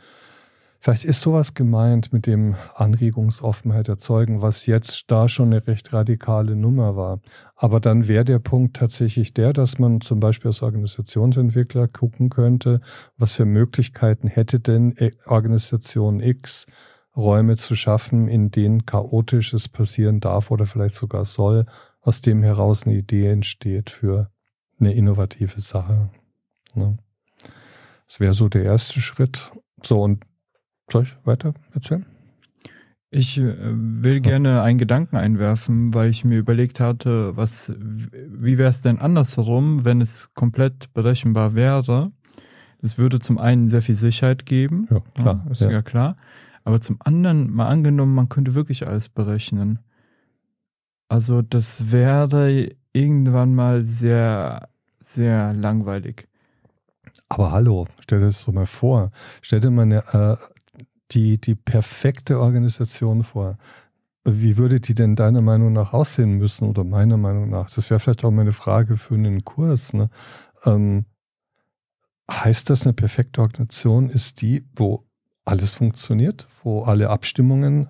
[0.82, 6.56] Vielleicht ist sowas gemeint mit dem Anregungsoffenheit erzeugen, was jetzt da schon eine recht radikale
[6.56, 7.20] Nummer war.
[7.54, 12.80] Aber dann wäre der Punkt tatsächlich der, dass man zum Beispiel als Organisationsentwickler gucken könnte,
[13.18, 14.94] was für Möglichkeiten hätte denn
[15.26, 16.66] Organisation X,
[17.14, 21.66] Räume zu schaffen, in denen chaotisches passieren darf oder vielleicht sogar soll,
[22.00, 24.30] aus dem heraus eine Idee entsteht für
[24.80, 26.08] eine innovative Sache.
[26.74, 26.96] Ne?
[28.06, 29.52] Das wäre so der erste Schritt.
[29.82, 30.24] So, und
[30.92, 32.06] soll ich weiter erzählen?
[33.10, 38.70] Ich äh, will gerne einen Gedanken einwerfen, weil ich mir überlegt hatte, was, wie wäre
[38.70, 42.12] es denn andersherum, wenn es komplett berechenbar wäre?
[42.82, 45.70] Es würde zum einen sehr viel Sicherheit geben, ja, klar, ja, ist ja.
[45.70, 46.16] ja klar.
[46.62, 49.80] Aber zum anderen, mal angenommen, man könnte wirklich alles berechnen.
[51.08, 54.68] Also das wäre irgendwann mal sehr,
[55.00, 56.28] sehr langweilig.
[57.28, 59.10] Aber hallo, stell dir das so mal vor.
[59.42, 60.36] Stell dir mal eine äh,
[61.12, 63.56] die, die perfekte Organisation vor.
[64.24, 67.70] Wie würde die denn deiner Meinung nach aussehen müssen oder meiner Meinung nach?
[67.70, 69.94] Das wäre vielleicht auch mal eine Frage für einen Kurs.
[69.94, 70.10] Ne?
[70.64, 71.06] Ähm,
[72.30, 75.04] heißt das, eine perfekte Organisation ist die, wo
[75.44, 77.88] alles funktioniert, wo alle Abstimmungen,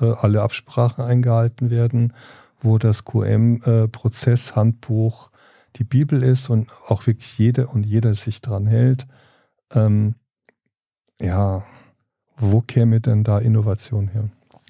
[0.00, 2.12] äh, alle Absprachen eingehalten werden,
[2.60, 5.30] wo das QM-Prozesshandbuch äh,
[5.76, 9.06] die Bibel ist und auch wirklich jeder und jeder sich dran hält?
[9.72, 10.16] Ähm,
[11.20, 11.64] ja,
[12.38, 14.28] wo käme denn da Innovation her?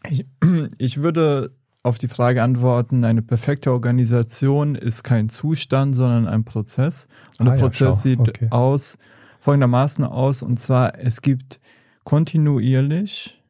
[0.09, 0.27] Ich,
[0.79, 1.53] ich würde
[1.83, 7.09] auf die Frage antworten, eine perfekte Organisation ist kein Zustand, sondern ein Prozess.
[7.39, 8.49] Und ah, der Prozess ja, sieht okay.
[8.51, 8.99] aus,
[9.41, 11.61] folgendermaßen aus, und zwar, es gibt
[12.05, 13.43] kontinuierlich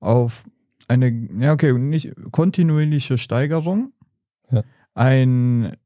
[0.00, 0.44] auf
[0.88, 3.92] eine, ja, okay, nicht kontinuierliche Steigerung,
[4.50, 4.62] ja.
[4.94, 5.76] ein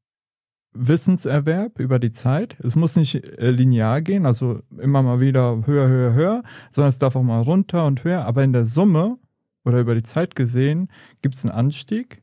[0.78, 2.56] Wissenserwerb über die Zeit.
[2.60, 6.98] Es muss nicht äh, linear gehen, also immer mal wieder höher, höher, höher, sondern es
[6.98, 8.24] darf auch mal runter und höher.
[8.24, 9.18] Aber in der Summe
[9.64, 10.88] oder über die Zeit gesehen
[11.20, 12.22] gibt es einen Anstieg,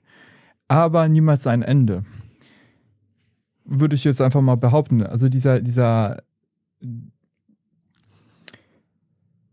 [0.67, 2.03] aber niemals ein Ende.
[3.65, 5.03] Würde ich jetzt einfach mal behaupten.
[5.03, 6.23] Also dieser, dieser,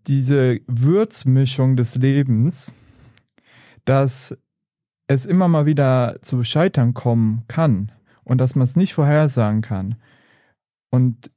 [0.06, 2.72] diese Würzmischung des Lebens,
[3.84, 4.36] dass
[5.08, 7.90] es immer mal wieder zu Scheitern kommen kann
[8.24, 9.96] und dass man es nicht vorhersagen kann.
[10.90, 11.30] Und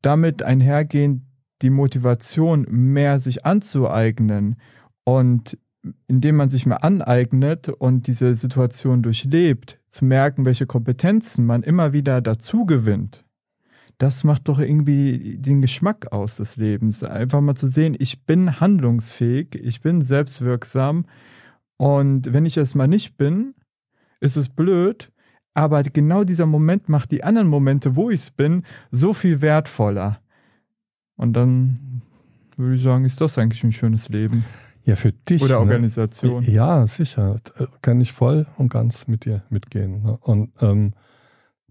[0.00, 1.22] damit einhergehend
[1.62, 4.56] die Motivation, mehr sich anzueignen
[5.04, 5.58] und
[6.06, 11.92] indem man sich mehr aneignet und diese Situation durchlebt, zu merken, welche Kompetenzen man immer
[11.92, 13.24] wieder dazu gewinnt,
[13.98, 17.04] das macht doch irgendwie den Geschmack aus des Lebens.
[17.04, 21.04] Einfach mal zu sehen, ich bin handlungsfähig, ich bin selbstwirksam
[21.76, 23.54] und wenn ich es mal nicht bin,
[24.20, 25.11] ist es blöd,
[25.54, 30.20] aber genau dieser Moment macht die anderen Momente, wo ich es bin, so viel wertvoller.
[31.16, 32.02] Und dann
[32.56, 34.44] würde ich sagen, ist das eigentlich ein schönes Leben.
[34.84, 35.42] Ja, für dich.
[35.42, 35.60] Oder ne?
[35.60, 36.42] Organisation.
[36.42, 36.50] Ne?
[36.50, 37.36] Ja, sicher.
[37.82, 40.02] Kann ich voll und ganz mit dir mitgehen.
[40.02, 40.18] Ne?
[40.22, 40.94] Und ähm,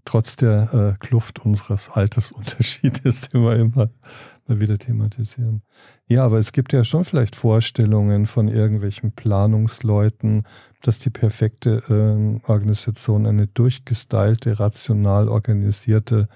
[0.04, 3.90] trotz der äh, Kluft unseres Altersunterschiedes, den wir immer
[4.46, 5.62] mal wieder thematisieren.
[6.06, 10.44] Ja, aber es gibt ja schon vielleicht Vorstellungen von irgendwelchen Planungsleuten,
[10.82, 16.28] dass die perfekte äh, Organisation eine durchgestylte, rational organisierte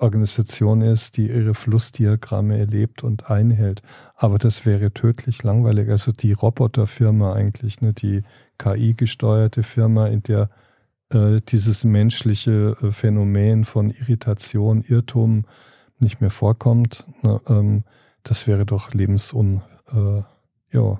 [0.00, 3.82] Organisation ist, die ihre Flussdiagramme erlebt und einhält.
[4.16, 5.90] Aber das wäre tödlich langweilig.
[5.90, 8.22] Also die Roboterfirma eigentlich, ne, die
[8.58, 10.48] KI-gesteuerte Firma, in der
[11.10, 15.44] äh, dieses menschliche äh, Phänomen von Irritation, Irrtum
[15.98, 17.84] nicht mehr vorkommt, ne, ähm,
[18.22, 20.22] das wäre doch lebensun, äh,
[20.72, 20.98] ja,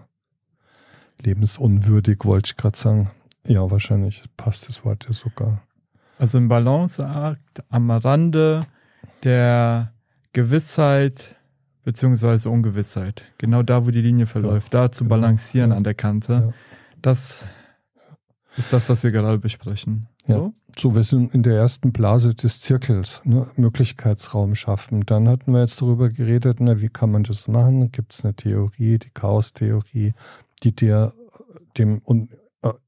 [1.20, 3.10] lebensunwürdig, wollte ich gerade sagen.
[3.46, 5.62] Ja, wahrscheinlich passt das Wort ja sogar.
[6.18, 8.60] Also ein Balanceakt am Rande
[9.22, 9.92] der
[10.32, 11.36] Gewissheit
[11.84, 13.24] beziehungsweise Ungewissheit.
[13.38, 15.16] Genau da, wo die Linie verläuft, ja, da zu genau.
[15.16, 15.76] balancieren ja.
[15.76, 16.32] an der Kante.
[16.32, 16.52] Ja.
[17.02, 17.46] Das
[18.56, 20.08] ist das, was wir gerade besprechen.
[20.26, 20.54] So?
[20.78, 23.48] So, wir sind in der ersten Blase des Zirkels, ne?
[23.56, 25.04] Möglichkeitsraum schaffen.
[25.06, 27.90] Dann hatten wir jetzt darüber geredet, ne, wie kann man das machen?
[27.92, 30.14] Gibt es eine Theorie, die Chaos-Theorie,
[30.62, 31.12] die dir
[31.76, 32.02] dem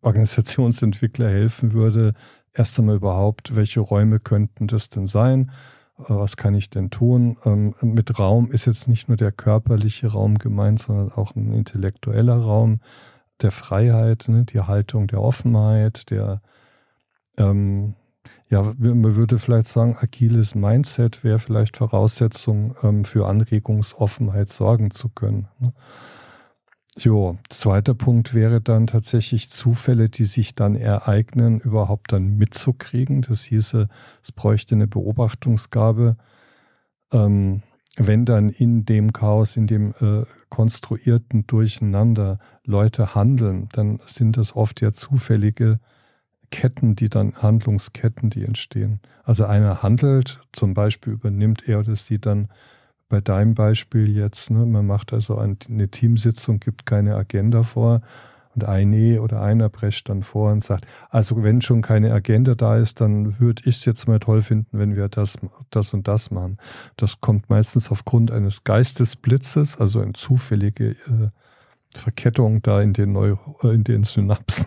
[0.01, 2.15] Organisationsentwickler helfen würde,
[2.55, 5.51] erst einmal überhaupt, welche Räume könnten das denn sein?
[5.99, 7.37] Äh, was kann ich denn tun?
[7.45, 12.37] Ähm, mit Raum ist jetzt nicht nur der körperliche Raum gemeint, sondern auch ein intellektueller
[12.37, 12.81] Raum
[13.43, 14.45] der Freiheit, ne?
[14.45, 16.41] die Haltung der Offenheit, der,
[17.37, 17.95] ähm,
[18.49, 25.09] ja, man würde vielleicht sagen, agiles Mindset wäre vielleicht Voraussetzung ähm, für Anregungsoffenheit sorgen zu
[25.09, 25.49] können.
[25.59, 25.73] Ne?
[26.99, 33.21] Jo, zweiter Punkt wäre dann tatsächlich Zufälle, die sich dann ereignen, überhaupt dann mitzukriegen.
[33.21, 33.89] Das hieße,
[34.23, 36.17] es bräuchte eine Beobachtungsgabe.
[37.13, 37.63] Ähm,
[37.99, 44.55] wenn dann in dem Chaos, in dem äh, konstruierten Durcheinander Leute handeln, dann sind das
[44.55, 45.81] oft ja zufällige
[46.51, 49.01] Ketten, die dann Handlungsketten, die entstehen.
[49.25, 52.49] Also einer handelt, zum Beispiel übernimmt er oder sie dann
[53.09, 58.01] bei deinem Beispiel jetzt, ne, man macht also eine Teamsitzung, gibt keine Agenda vor
[58.57, 62.79] und eine oder einer prescht dann vor und sagt, also wenn schon keine Agenda da
[62.79, 65.37] ist, dann würde ich es jetzt mal toll finden, wenn wir das,
[65.71, 66.57] das und das machen.
[66.97, 71.31] Das kommt meistens aufgrund eines Geistesblitzes, also eine zufällige äh,
[71.95, 74.67] Verkettung da in den, Neuro, äh, in den Synapsen.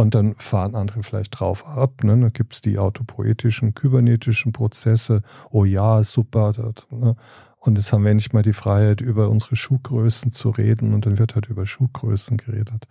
[0.00, 2.02] Und dann fahren andere vielleicht drauf ab.
[2.04, 2.18] Ne?
[2.18, 5.20] Dann gibt es die autopoetischen, kybernetischen Prozesse.
[5.50, 6.52] Oh ja, super.
[6.52, 7.16] Das, ne?
[7.58, 10.94] Und jetzt haben wir endlich mal die Freiheit, über unsere Schuhgrößen zu reden.
[10.94, 12.88] Und dann wird halt über Schuhgrößen geredet.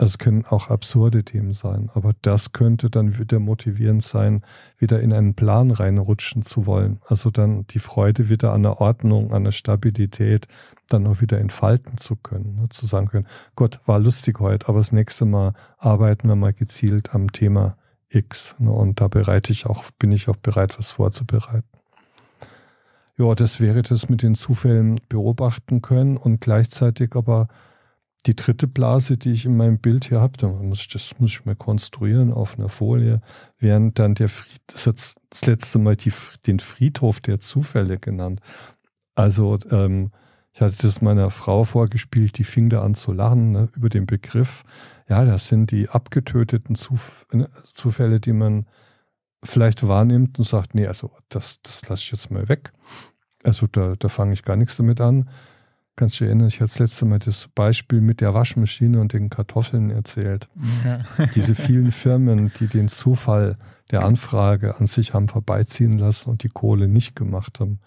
[0.00, 4.44] Es können auch absurde Themen sein, aber das könnte dann wieder motivierend sein,
[4.78, 7.00] wieder in einen Plan reinrutschen zu wollen.
[7.06, 10.46] Also dann die Freude wieder an der Ordnung, an der Stabilität,
[10.88, 12.54] dann auch wieder entfalten zu können.
[12.60, 12.68] Ne?
[12.68, 17.12] Zu sagen können, Gott, war lustig heute, aber das nächste Mal arbeiten wir mal gezielt
[17.12, 17.76] am Thema
[18.08, 18.54] X.
[18.60, 18.70] Ne?
[18.70, 21.66] Und da bereite ich auch, bin ich auch bereit, was vorzubereiten.
[23.16, 27.48] Ja, das wäre das mit den Zufällen beobachten können und gleichzeitig aber
[28.26, 31.44] die dritte Blase, die ich in meinem Bild hier habe, muss ich, das muss ich
[31.44, 33.20] mal konstruieren auf einer Folie,
[33.58, 34.96] während dann der Fried, das hat
[35.30, 36.12] das letzte Mal die,
[36.46, 38.40] den Friedhof der Zufälle genannt.
[39.14, 40.10] Also ähm,
[40.52, 44.06] ich hatte das meiner Frau vorgespielt, die fing da an zu lachen ne, über den
[44.06, 44.64] Begriff.
[45.08, 48.66] Ja, das sind die abgetöteten Zuf ne, Zufälle, die man
[49.44, 52.72] vielleicht wahrnimmt und sagt, nee, also das, das lasse ich jetzt mal weg.
[53.44, 55.30] Also da, da fange ich gar nichts damit an.
[55.98, 59.12] Kannst du dich erinnern, ich hatte das letzte Mal das Beispiel mit der Waschmaschine und
[59.12, 60.48] den Kartoffeln erzählt.
[60.84, 61.00] Ja.
[61.34, 63.58] Diese vielen Firmen, die den Zufall
[63.90, 67.80] der Anfrage an sich haben vorbeiziehen lassen und die Kohle nicht gemacht haben.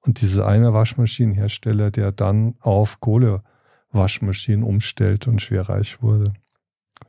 [0.00, 6.32] Und dieser eine Waschmaschinenhersteller, der dann auf Kohlewaschmaschinen umstellt und schwer reich wurde.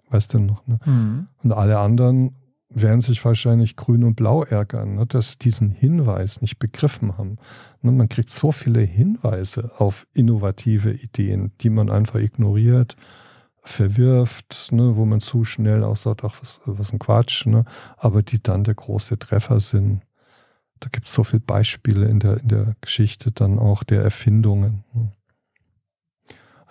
[0.10, 0.80] Weißt du noch, ne?
[0.84, 1.28] Mhm.
[1.44, 2.36] Und alle anderen
[2.74, 7.38] werden sich wahrscheinlich grün und blau ärgern, ne, dass diesen Hinweis nicht begriffen haben.
[7.82, 12.96] Ne, man kriegt so viele Hinweise auf innovative Ideen, die man einfach ignoriert,
[13.62, 17.66] verwirft, ne, wo man zu schnell auch sagt, ach, was, was ein Quatsch, ne,
[17.98, 20.02] aber die dann der große Treffer sind.
[20.80, 24.84] Da gibt es so viele Beispiele in der, in der Geschichte dann auch der Erfindungen.
[24.94, 25.12] Ne.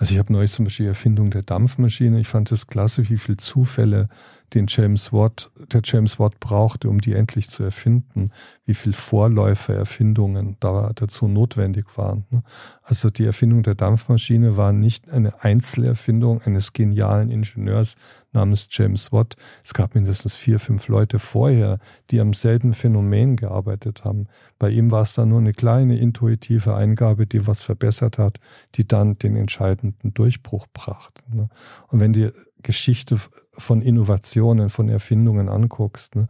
[0.01, 2.19] Also ich habe neulich zum Beispiel die Erfindung der Dampfmaschine.
[2.19, 4.09] Ich fand es klasse, wie viele Zufälle
[4.55, 8.31] den James Watt, der James Watt brauchte, um die endlich zu erfinden,
[8.65, 12.27] wie viel Vorläufererfindungen da dazu notwendig waren.
[12.31, 12.43] Ne?
[12.83, 17.97] Also die Erfindung der Dampfmaschine war nicht eine Einzelerfindung eines genialen Ingenieurs
[18.33, 19.37] namens James Watt.
[19.65, 21.79] Es gab mindestens vier, fünf Leute vorher,
[22.11, 24.27] die am selben Phänomen gearbeitet haben.
[24.59, 28.39] Bei ihm war es dann nur eine kleine intuitive Eingabe, die was verbessert hat,
[28.75, 31.23] die dann den entscheidenden Durchbruch brachte.
[31.33, 31.49] Ne?
[31.89, 32.31] Und wenn die
[32.63, 33.19] Geschichte
[33.53, 36.29] von Innovationen, von Erfindungen anguckst, ne,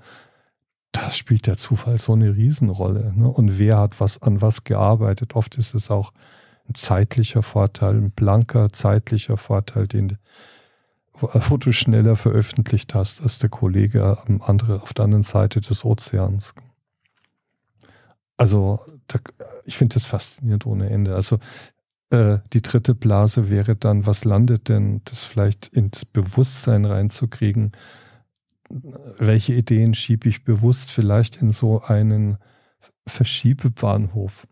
[0.92, 3.12] da spielt der Zufall so eine Riesenrolle.
[3.14, 3.28] Ne?
[3.28, 5.36] Und wer hat was an was gearbeitet?
[5.36, 6.12] Oft ist es auch
[6.68, 10.18] ein zeitlicher Vorteil, ein blanker zeitlicher Vorteil, den
[11.22, 15.84] wo du schneller veröffentlicht hast als der Kollege am andere, auf der anderen Seite des
[15.84, 16.54] Ozeans.
[18.36, 19.18] Also da,
[19.64, 21.14] ich finde das faszinierend ohne Ende.
[21.14, 21.38] Also
[22.10, 27.72] äh, die dritte Blase wäre dann, was landet denn, das vielleicht ins Bewusstsein reinzukriegen?
[29.18, 32.38] Welche Ideen schiebe ich bewusst vielleicht in so einen
[33.06, 34.46] Verschiebebahnhof?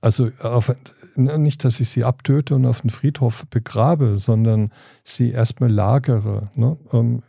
[0.00, 0.74] Also auf,
[1.16, 4.72] nicht, dass ich sie abtöte und auf den Friedhof begrabe, sondern
[5.04, 6.50] sie erstmal lagere.
[6.54, 6.76] Ne?
[6.92, 7.22] Ähm,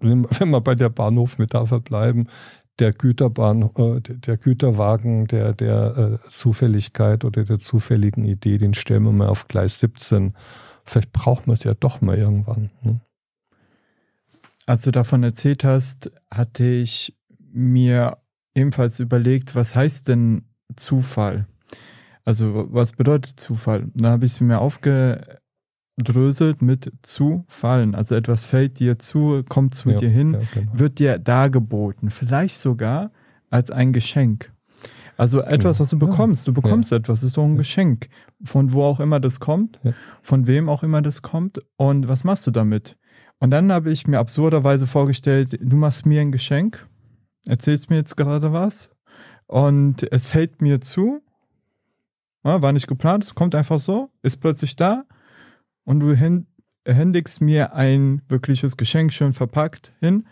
[0.00, 2.28] wenn wir bei der Bahnhofmetapher bleiben,
[2.78, 9.04] der Güterbahn, äh, der Güterwagen der, der äh, Zufälligkeit oder der zufälligen Idee, den stellen
[9.04, 10.34] wir mal auf Gleis 17.
[10.84, 12.70] Vielleicht braucht man es ja doch mal irgendwann.
[12.82, 13.00] Ne?
[14.66, 17.16] Als du davon erzählt hast, hatte ich
[17.52, 18.18] mir
[18.54, 20.44] ebenfalls überlegt, was heißt denn
[20.76, 21.46] Zufall?
[22.24, 23.90] Also was bedeutet Zufall?
[23.94, 25.38] Da habe ich es mir aufge
[25.96, 27.94] dröselt mit zu fallen.
[27.94, 30.72] Also etwas fällt dir zu, kommt zu ja, dir hin, ja, genau.
[30.74, 32.10] wird dir dargeboten.
[32.10, 33.12] Vielleicht sogar
[33.50, 34.52] als ein Geschenk.
[35.16, 36.48] Also etwas, was du bekommst.
[36.48, 36.96] Du bekommst ja.
[36.96, 38.08] etwas, ist doch ein Geschenk.
[38.42, 39.78] Von wo auch immer das kommt,
[40.22, 41.60] von wem auch immer das kommt.
[41.76, 42.96] Und was machst du damit?
[43.38, 46.88] Und dann habe ich mir absurderweise vorgestellt, du machst mir ein Geschenk,
[47.46, 48.90] erzählst mir jetzt gerade was
[49.46, 51.20] und es fällt mir zu.
[52.42, 55.04] war nicht geplant, es kommt einfach so, ist plötzlich da
[55.84, 56.14] und du
[56.86, 60.26] händigst mir ein wirkliches Geschenk schön verpackt hin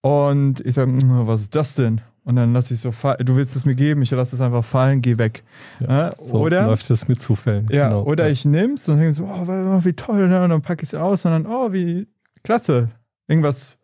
[0.00, 2.00] und ich sage, hm, was ist das denn?
[2.24, 3.24] Und dann lasse ich so fallen.
[3.24, 5.44] Du willst es mir geben, ich lasse es einfach fallen, geh weg.
[5.80, 7.68] Ja, so oder läuft es mit Zufällen.
[7.70, 8.04] Ja, genau.
[8.04, 10.42] oder ich nehme es und denke so, oh, wie toll, ne?
[10.42, 12.06] und dann packe ich es aus und dann, oh, wie
[12.42, 12.90] klasse.
[13.28, 13.76] Irgendwas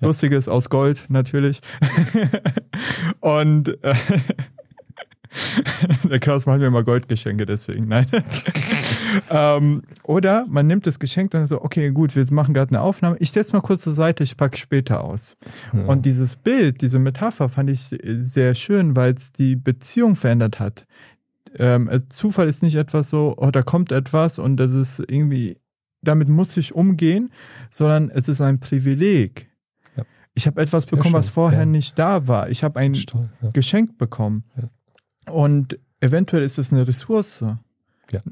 [0.00, 0.06] ja.
[0.08, 1.60] Lustiges aus Gold, natürlich.
[3.20, 3.94] und äh,
[6.10, 8.06] der Klaus macht mir immer Goldgeschenke, deswegen, nein.
[9.30, 13.16] ähm, oder man nimmt das Geschenk und so, okay, gut, wir machen gerade eine Aufnahme.
[13.18, 15.36] Ich es mal kurz zur Seite, ich packe später aus.
[15.72, 15.84] Ja.
[15.84, 20.86] Und dieses Bild, diese Metapher fand ich sehr schön, weil es die Beziehung verändert hat.
[21.56, 25.56] Ähm, Zufall ist nicht etwas so, oh, da kommt etwas und das ist irgendwie,
[26.02, 27.30] damit muss ich umgehen,
[27.70, 29.50] sondern es ist ein Privileg.
[29.96, 30.04] Ja.
[30.34, 31.18] Ich habe etwas Sehr bekommen, schön.
[31.18, 31.66] was vorher ja.
[31.66, 32.50] nicht da war.
[32.50, 34.44] Ich habe ein toll, Geschenk bekommen.
[35.26, 37.44] Und eventuell ist es eine Ressource.
[38.10, 38.22] Ja.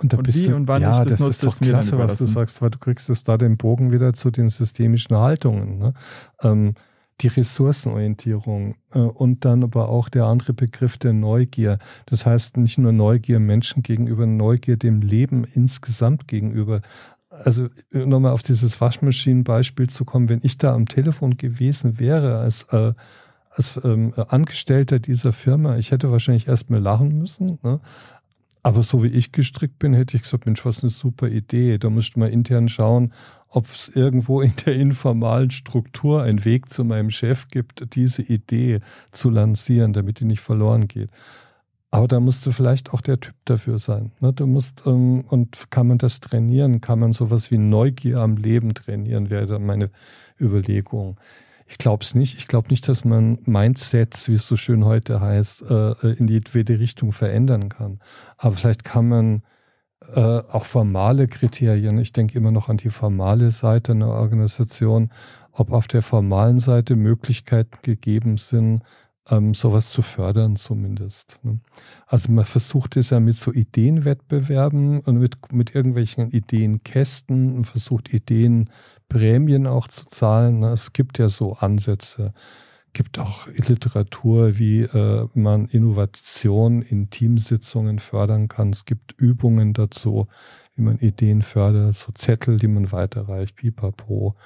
[0.00, 1.66] Und, da und bist wie du, und wann ja, ich das, das nutze, ist doch
[1.66, 5.16] klasse, was du sagst, weil du kriegst es da den Bogen wieder zu den systemischen
[5.16, 5.78] Haltungen.
[5.78, 5.94] Ne?
[6.42, 6.74] Ähm,
[7.20, 11.78] die Ressourcenorientierung äh, und dann aber auch der andere Begriff der Neugier.
[12.06, 16.80] Das heißt nicht nur Neugier Menschen gegenüber, Neugier dem Leben insgesamt gegenüber.
[17.30, 22.64] Also nochmal auf dieses Waschmaschinenbeispiel zu kommen, wenn ich da am Telefon gewesen wäre als,
[22.70, 22.92] äh,
[23.50, 27.58] als ähm, Angestellter dieser Firma, ich hätte wahrscheinlich erstmal lachen müssen.
[27.62, 27.80] Ne?
[28.62, 31.78] Aber so wie ich gestrickt bin, hätte ich gesagt, Mensch, was eine super Idee.
[31.78, 33.12] Da müsste man intern schauen,
[33.48, 38.80] ob es irgendwo in der informalen Struktur einen Weg zu meinem Chef gibt, diese Idee
[39.12, 41.10] zu lancieren, damit die nicht verloren geht.
[41.90, 44.12] Aber da musste vielleicht auch der Typ dafür sein.
[44.20, 44.32] Ne?
[44.34, 46.82] Du musst, ähm, und kann man das trainieren?
[46.82, 49.90] Kann man sowas wie Neugier am Leben trainieren, wäre dann meine
[50.38, 51.16] Überlegung.
[51.70, 52.38] Ich glaube es nicht.
[52.38, 56.78] Ich glaube nicht, dass man Mindsets, wie es so schön heute heißt, äh, in jedwede
[56.78, 58.00] Richtung verändern kann.
[58.38, 59.42] Aber vielleicht kann man
[60.14, 61.98] äh, auch formale Kriterien.
[61.98, 65.10] Ich denke immer noch an die formale Seite einer Organisation,
[65.52, 68.82] ob auf der formalen Seite Möglichkeiten gegeben sind,
[69.28, 71.38] ähm, sowas zu fördern zumindest.
[71.42, 71.60] Ne?
[72.06, 78.12] Also man versucht es ja mit so Ideenwettbewerben und mit, mit irgendwelchen Ideenkästen und versucht
[79.08, 80.60] Ideenprämien auch zu zahlen.
[80.60, 80.70] Ne?
[80.70, 82.32] Es gibt ja so Ansätze.
[82.92, 88.70] gibt auch Literatur, wie äh, man Innovation in Teamsitzungen fördern kann.
[88.70, 90.26] Es gibt Übungen dazu,
[90.74, 94.36] wie man Ideen fördert, so Zettel, die man weiterreicht, pipapo.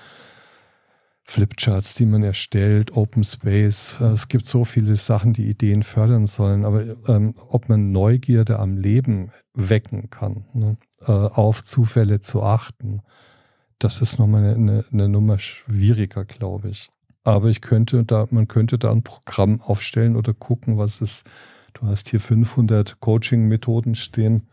[1.24, 4.00] Flipcharts, die man erstellt, Open Space.
[4.00, 6.64] Äh, es gibt so viele Sachen, die Ideen fördern sollen.
[6.64, 13.02] Aber ähm, ob man Neugierde am Leben wecken kann, ne, äh, auf Zufälle zu achten,
[13.82, 16.90] das ist nochmal eine, eine, eine Nummer schwieriger, glaube ich.
[17.24, 21.24] Aber ich könnte da, man könnte da ein Programm aufstellen oder gucken, was ist.
[21.74, 24.46] Du hast hier 500 Coaching-Methoden stehen,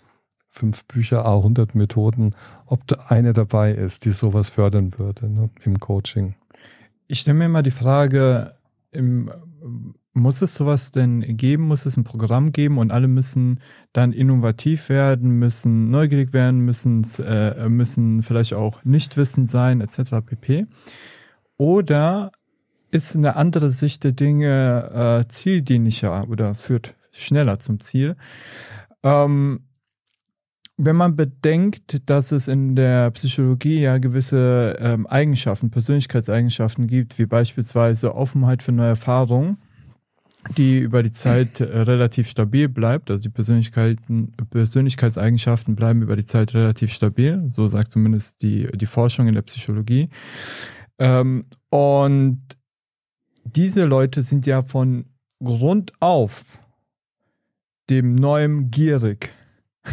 [0.50, 2.34] fünf Bücher, A100 Methoden,
[2.66, 6.36] ob da eine dabei ist, die sowas fördern würde ne, im Coaching.
[7.08, 8.56] Ich stelle mir mal die Frage,
[8.92, 9.32] im,
[10.20, 11.68] muss es sowas denn geben?
[11.68, 13.60] Muss es ein Programm geben und alle müssen
[13.94, 20.26] dann innovativ werden, müssen neugierig werden, müssen, äh, müssen vielleicht auch nicht wissend sein, etc.
[20.26, 20.68] pp.
[21.58, 22.32] Oder
[22.92, 28.16] ist eine andere Sicht der Dinge äh, zieldienlicher oder führt schneller zum Ziel?
[29.04, 29.62] Ähm,
[30.82, 37.26] wenn man bedenkt, dass es in der Psychologie ja gewisse ähm, Eigenschaften, Persönlichkeitseigenschaften gibt, wie
[37.26, 39.58] beispielsweise Offenheit für neue Erfahrungen,
[40.58, 46.26] die über die Zeit äh, relativ stabil bleibt, also die Persönlichkeiten, Persönlichkeitseigenschaften bleiben über die
[46.26, 50.10] Zeit relativ stabil, so sagt zumindest die, die Forschung in der Psychologie.
[50.98, 52.42] Ähm, und
[53.44, 55.06] diese Leute sind ja von
[55.44, 56.60] Grund auf
[57.90, 59.32] dem Neuem gierig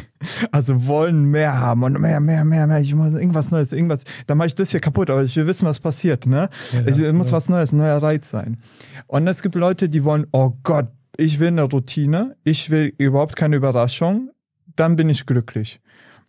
[0.51, 2.81] also wollen mehr haben und mehr, mehr, mehr, mehr.
[2.81, 4.05] Ich muss irgendwas Neues, irgendwas.
[4.27, 6.27] Dann mache ich das hier kaputt, aber ich will wissen, was passiert.
[6.27, 6.49] Ne?
[6.73, 7.37] Ja, es muss ja.
[7.37, 8.59] was Neues, ein neuer Reiz sein.
[9.07, 13.37] Und es gibt Leute, die wollen, oh Gott, ich will eine Routine, ich will überhaupt
[13.37, 14.31] keine Überraschung,
[14.75, 15.81] dann bin ich glücklich.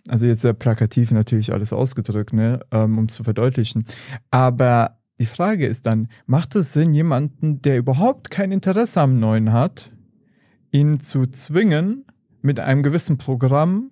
[0.07, 3.86] Also jetzt sehr plakativ natürlich alles ausgedrückt, ne, ähm, um zu verdeutlichen.
[4.32, 9.51] Aber die Frage ist dann, macht es Sinn, jemanden, der überhaupt kein Interesse am Neuen
[9.51, 9.91] hat,
[10.72, 12.05] ihn zu zwingen,
[12.48, 13.91] mit einem gewissen Programm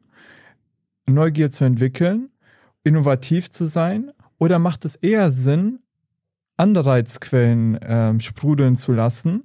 [1.08, 2.30] Neugier zu entwickeln,
[2.84, 4.12] innovativ zu sein?
[4.40, 5.80] Oder macht es eher Sinn,
[6.58, 9.44] Anreizquellen äh, sprudeln zu lassen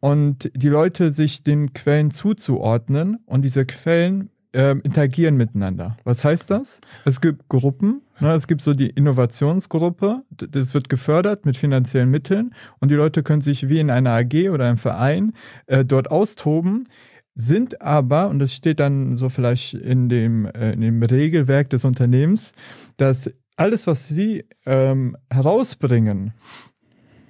[0.00, 5.96] und die Leute sich den Quellen zuzuordnen und diese Quellen äh, interagieren miteinander.
[6.04, 6.80] Was heißt das?
[7.04, 12.54] Es gibt Gruppen, ne, es gibt so die Innovationsgruppe, das wird gefördert mit finanziellen Mitteln
[12.80, 15.32] und die Leute können sich wie in einer AG oder einem Verein
[15.66, 16.88] äh, dort austoben
[17.34, 21.84] sind aber, und das steht dann so vielleicht in dem, äh, in dem Regelwerk des
[21.84, 22.52] Unternehmens,
[22.96, 26.34] dass alles, was sie ähm, herausbringen,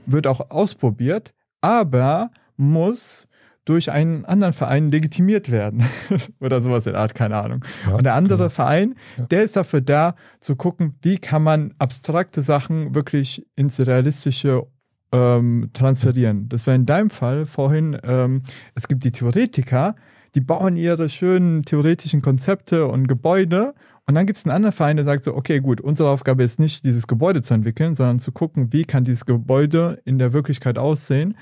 [0.06, 3.28] wird auch ausprobiert, aber muss
[3.64, 5.84] durch einen anderen Verein legitimiert werden.
[6.40, 7.64] Oder sowas in der Art, keine Ahnung.
[7.86, 8.48] Ja, und der andere genau.
[8.48, 9.26] Verein, ja.
[9.26, 14.66] der ist dafür da, zu gucken, wie kann man abstrakte Sachen wirklich ins Realistische
[15.12, 16.48] ähm, transferieren.
[16.48, 18.42] Das wäre in deinem Fall vorhin, ähm,
[18.74, 19.94] es gibt die Theoretiker,
[20.34, 23.74] die bauen ihre schönen theoretischen Konzepte und Gebäude
[24.06, 26.58] und dann gibt es einen anderen Verein, der sagt so, okay, gut, unsere Aufgabe ist
[26.58, 30.76] nicht, dieses Gebäude zu entwickeln, sondern zu gucken, wie kann dieses Gebäude in der Wirklichkeit
[30.76, 31.36] aussehen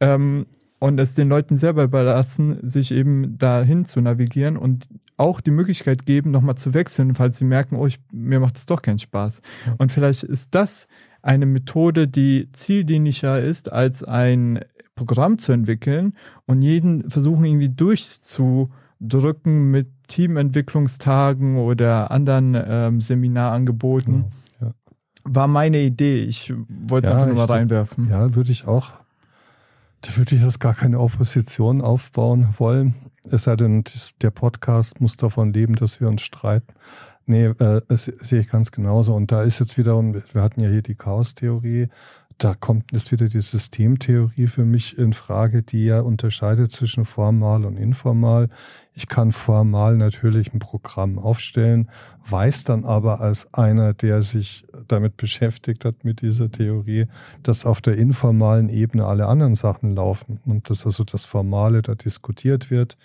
[0.00, 0.46] ähm,
[0.78, 4.86] und es den Leuten selber überlassen, sich eben dahin zu navigieren und
[5.16, 8.66] auch die Möglichkeit geben, nochmal zu wechseln, falls sie merken, oh, ich, mir macht es
[8.66, 9.40] doch keinen Spaß.
[9.78, 10.88] Und vielleicht ist das
[11.26, 14.60] eine Methode, die zieldienlicher ist, als ein
[14.94, 16.14] Programm zu entwickeln
[16.46, 24.26] und jeden versuchen irgendwie durchzudrücken mit Teamentwicklungstagen oder anderen ähm, Seminarangeboten.
[24.60, 24.74] Ja, ja.
[25.24, 26.22] War meine Idee.
[26.22, 28.08] Ich wollte es ja, einfach nur mal reinwerfen.
[28.08, 28.92] Ja, würde ich auch.
[30.02, 32.94] Da würde ich jetzt gar keine Opposition aufbauen wollen.
[33.24, 33.82] Es sei denn,
[34.22, 36.72] der Podcast muss davon leben, dass wir uns streiten.
[37.26, 39.14] Nee, äh, das sehe ich ganz genauso.
[39.14, 41.88] Und da ist jetzt wiederum, wir hatten ja hier die Chaos-Theorie,
[42.38, 47.64] da kommt jetzt wieder die Systemtheorie für mich in Frage, die ja unterscheidet zwischen formal
[47.64, 48.50] und informal.
[48.92, 51.88] Ich kann formal natürlich ein Programm aufstellen,
[52.28, 57.06] weiß dann aber als einer, der sich damit beschäftigt hat mit dieser Theorie,
[57.42, 61.94] dass auf der informalen Ebene alle anderen Sachen laufen und dass also das Formale da
[61.94, 62.98] diskutiert wird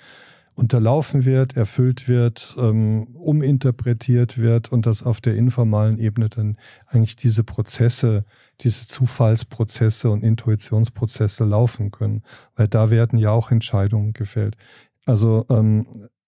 [0.56, 7.16] unterlaufen wird, erfüllt wird, ähm, uminterpretiert wird und dass auf der informalen Ebene dann eigentlich
[7.16, 8.26] diese Prozesse,
[8.60, 12.24] diese Zufallsprozesse und Intuitionsprozesse laufen können,
[12.56, 14.56] weil da werden ja auch Entscheidungen gefällt.
[15.06, 15.88] Also ähm,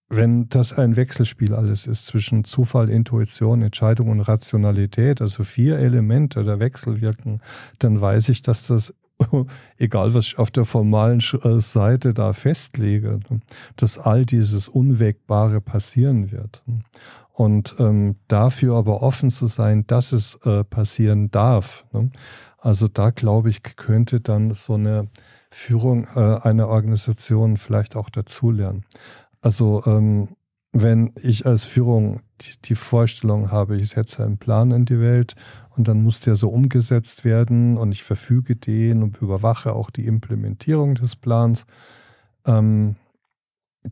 [0.10, 6.44] wenn das ein Wechselspiel alles ist zwischen Zufall, Intuition, Entscheidung und Rationalität, also vier Elemente
[6.44, 7.42] der Wechselwirken,
[7.80, 8.94] dann weiß ich, dass das,
[9.78, 13.20] egal was ich auf der formalen äh, Seite da festlege,
[13.76, 16.64] dass all dieses Unwägbare passieren wird.
[17.32, 21.86] Und ähm, dafür aber offen zu sein, dass es äh, passieren darf.
[21.92, 22.12] Ne?
[22.60, 25.10] Also da glaube ich, könnte dann so eine
[25.50, 28.86] Führung äh, einer Organisation vielleicht auch dazulernen.
[29.42, 30.30] Also ähm,
[30.74, 32.22] wenn ich als Führung
[32.66, 35.36] die, Vorstellung habe, ich setze einen Plan in die Welt
[35.78, 40.08] und dann muss der so umgesetzt werden und ich verfüge den und überwache auch die
[40.08, 41.66] Implementierung des Plans,
[42.46, 42.96] ähm,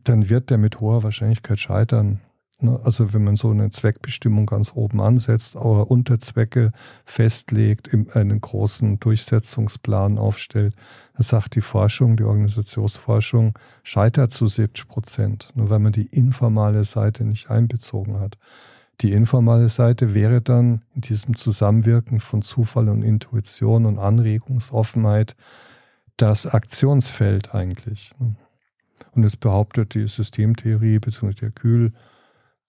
[0.04, 2.20] dann wird der mit hoher Wahrscheinlichkeit scheitern.
[2.62, 2.80] Ne?
[2.84, 6.72] Also wenn man so eine Zweckbestimmung ganz oben ansetzt, aber Unterzwecke
[7.04, 10.74] festlegt, einen großen Durchsetzungsplan aufstellt,
[11.14, 16.84] dann sagt die Forschung, die Organisationsforschung, scheitert zu 70 Prozent, nur weil man die informale
[16.84, 18.38] Seite nicht einbezogen hat.
[19.00, 25.34] Die informale Seite wäre dann in diesem Zusammenwirken von Zufall und Intuition und Anregungsoffenheit
[26.16, 28.12] das Aktionsfeld eigentlich.
[28.20, 28.36] Ne?
[29.14, 31.32] Und jetzt behauptet die Systemtheorie bzw.
[31.32, 31.92] der Kühl,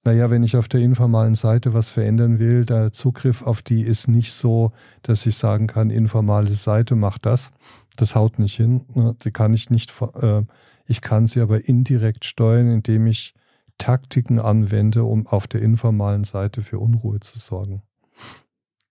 [0.06, 4.10] naja, wenn ich auf der informalen Seite was verändern will, der Zugriff auf die ist
[4.10, 7.52] nicht so, dass ich sagen kann, informale Seite macht das.
[7.96, 8.82] Das haut nicht hin.
[8.94, 9.16] Ne?
[9.24, 10.44] Die kann ich nicht, äh,
[10.86, 13.34] ich kann sie aber indirekt steuern, indem ich
[13.78, 17.82] Taktiken anwende, um auf der informalen Seite für Unruhe zu sorgen.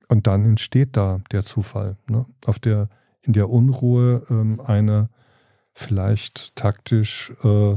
[0.08, 1.96] Und dann entsteht da der Zufall.
[2.08, 2.24] Ne?
[2.46, 2.88] Auf der,
[3.20, 5.10] in der Unruhe ähm, eine
[5.74, 7.76] vielleicht taktisch äh,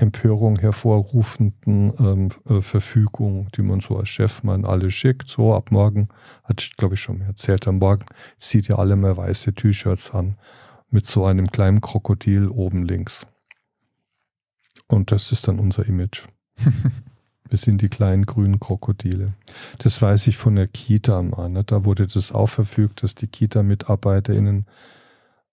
[0.00, 5.28] Empörung hervorrufenden ähm, äh, Verfügung, die man so als Chef mal alle schickt.
[5.28, 6.08] So ab morgen,
[6.44, 10.36] hat ich glaube ich schon erzählt, am Morgen zieht ihr alle mal weiße T-Shirts an
[10.90, 13.26] mit so einem kleinen Krokodil oben links.
[14.88, 16.26] Und das ist dann unser Image.
[17.50, 19.34] Wir sind die kleinen grünen Krokodile.
[19.78, 21.48] Das weiß ich von der Kita mal.
[21.48, 21.64] Ne?
[21.64, 24.66] Da wurde das auch verfügt, dass die Kita-MitarbeiterInnen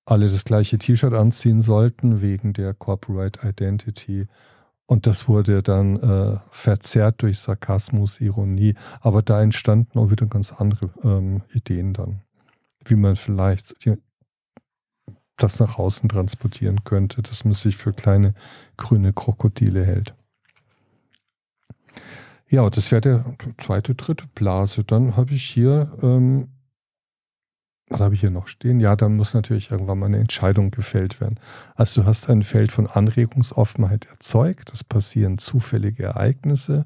[0.08, 4.28] alle das gleiche T-Shirt anziehen sollten wegen der Corporate Identity.
[4.86, 8.76] Und das wurde dann äh, verzerrt durch Sarkasmus, Ironie.
[9.01, 12.22] Aber da entstanden auch wieder ganz andere ähm, Ideen dann,
[12.86, 13.95] wie man vielleicht die,
[15.36, 18.34] das nach außen transportieren könnte, dass man sich für kleine
[18.78, 20.16] grüne Krokodile hält.
[22.49, 23.26] Ja, das wäre der
[23.58, 24.86] zweite, dritte Blase.
[24.86, 26.47] Dann habe ich hier ähm,
[27.90, 28.80] was habe ich hier noch stehen?
[28.80, 31.40] Ja, dann muss natürlich irgendwann mal eine Entscheidung gefällt werden.
[31.76, 36.86] Also du hast ein Feld von Anregungsoffenheit erzeugt, es passieren zufällige Ereignisse,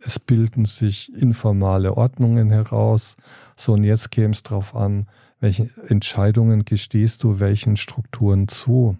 [0.00, 3.16] es bilden sich informale Ordnungen heraus.
[3.56, 5.06] So, und jetzt käme es darauf an,
[5.40, 8.98] welche Entscheidungen gestehst du welchen Strukturen zu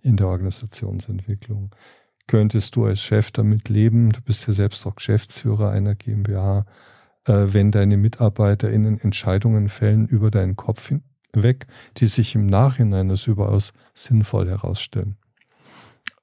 [0.00, 1.74] in der Organisationsentwicklung.
[2.26, 6.64] Könntest du als Chef damit leben, du bist ja selbst auch Geschäftsführer einer GmbH,
[7.26, 10.92] wenn deine MitarbeiterInnen Entscheidungen fällen über deinen Kopf
[11.32, 11.66] hinweg,
[11.96, 15.16] die sich im Nachhinein als überaus sinnvoll herausstellen.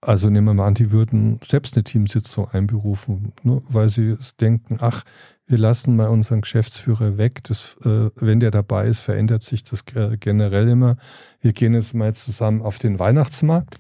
[0.02, 4.78] Also nehmen wir mal an, die würden selbst eine Teamsitzung einberufen, nur weil sie denken,
[4.82, 5.04] ach,
[5.46, 7.44] wir lassen mal unseren Geschäftsführer weg.
[7.44, 10.98] Das, äh, wenn der dabei ist, verändert sich das generell immer.
[11.42, 13.78] Wir gehen jetzt mal zusammen auf den Weihnachtsmarkt.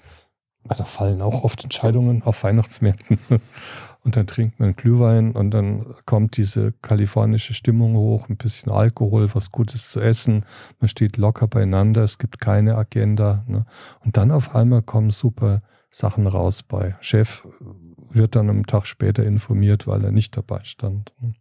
[0.65, 3.19] Da fallen auch oft Entscheidungen auf Weihnachtsmärkten
[4.03, 9.33] und dann trinkt man Glühwein und dann kommt diese kalifornische Stimmung hoch, ein bisschen Alkohol,
[9.33, 10.45] was Gutes zu essen,
[10.79, 13.43] man steht locker beieinander, es gibt keine Agenda.
[13.47, 13.65] Ne?
[14.03, 16.95] Und dann auf einmal kommen super Sachen raus bei.
[16.99, 17.47] Chef
[18.09, 21.13] wird dann einen Tag später informiert, weil er nicht dabei stand.
[21.21, 21.33] Ne?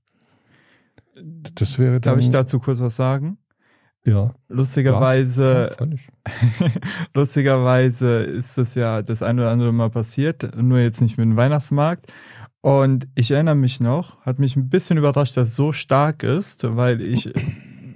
[1.54, 3.38] Das wäre dann, Darf ich dazu kurz was sagen?
[4.04, 4.34] Ja.
[4.48, 5.86] Lustigerweise, ja,
[7.14, 11.36] lustigerweise ist das ja das ein oder andere Mal passiert, nur jetzt nicht mit dem
[11.36, 12.06] Weihnachtsmarkt.
[12.62, 16.64] Und ich erinnere mich noch, hat mich ein bisschen überrascht, dass es so stark ist,
[16.76, 17.28] weil ich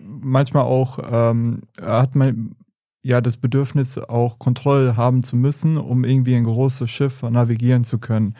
[0.04, 2.56] manchmal auch ähm, hat man
[3.02, 7.98] ja das Bedürfnis, auch Kontrolle haben zu müssen, um irgendwie ein großes Schiff navigieren zu
[7.98, 8.34] können.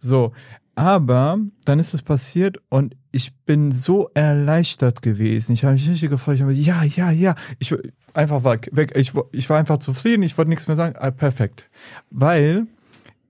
[0.00, 0.32] So,
[0.74, 5.52] aber dann ist es passiert und ich bin so erleichtert gewesen.
[5.52, 6.36] Ich habe mich richtig gefreut.
[6.36, 7.34] Ich habe ja, ja, ja.
[7.60, 7.72] Ich
[8.12, 8.92] einfach war weg.
[8.96, 10.22] Ich, ich war einfach zufrieden.
[10.22, 10.96] Ich wollte nichts mehr sagen.
[10.98, 11.68] Ah, perfekt.
[12.10, 12.66] Weil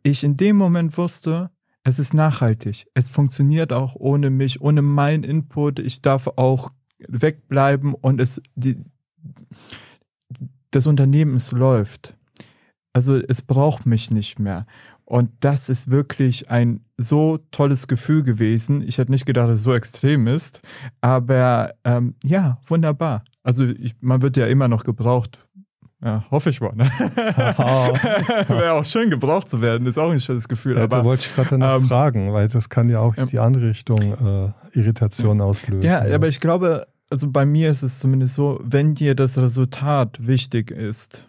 [0.02, 1.50] ich in dem Moment wusste,
[1.82, 2.86] es ist nachhaltig.
[2.94, 5.78] Es funktioniert auch ohne mich, ohne meinen Input.
[5.78, 8.84] Ich darf auch wegbleiben und es, die,
[10.70, 12.14] das Unternehmen, es läuft.
[12.92, 14.66] Also es braucht mich nicht mehr.
[15.04, 18.82] Und das ist wirklich ein so tolles Gefühl gewesen.
[18.82, 20.60] Ich hätte nicht gedacht, dass es so extrem ist.
[21.00, 23.24] Aber ähm, ja, wunderbar.
[23.42, 25.44] Also ich, man wird ja immer noch gebraucht
[26.02, 26.72] Ja, hoffe ich mal.
[26.74, 26.84] Ne?
[28.48, 30.78] Wäre auch schön, gebraucht zu werden, ist auch ein schönes Gefühl.
[30.78, 33.26] Ja, aber, da wollte ich gerade danach ähm, fragen, weil das kann ja auch in
[33.26, 35.82] die andere Richtung äh, Irritation auslösen.
[35.82, 39.36] Ja, ja, aber ich glaube, also bei mir ist es zumindest so, wenn dir das
[39.36, 41.28] Resultat wichtig ist,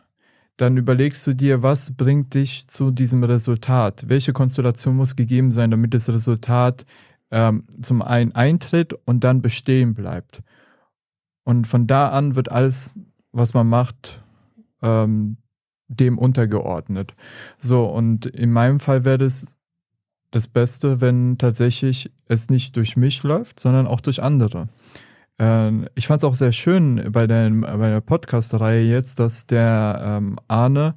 [0.56, 4.08] dann überlegst du dir, was bringt dich zu diesem Resultat?
[4.08, 6.86] Welche Konstellation muss gegeben sein, damit das Resultat
[7.32, 10.42] ähm, zum einen eintritt und dann bestehen bleibt?
[11.44, 12.94] Und von da an wird alles,
[13.32, 14.21] was man macht,
[14.82, 15.38] ähm,
[15.88, 17.16] dem untergeordnet.
[17.58, 19.58] So, und in meinem Fall wäre das
[20.32, 24.70] das Beste, wenn tatsächlich es nicht durch mich läuft, sondern auch durch andere.
[25.38, 30.02] Ähm, ich fand es auch sehr schön bei, der, bei der Podcast-Reihe jetzt, dass der
[30.04, 30.96] ähm, Arne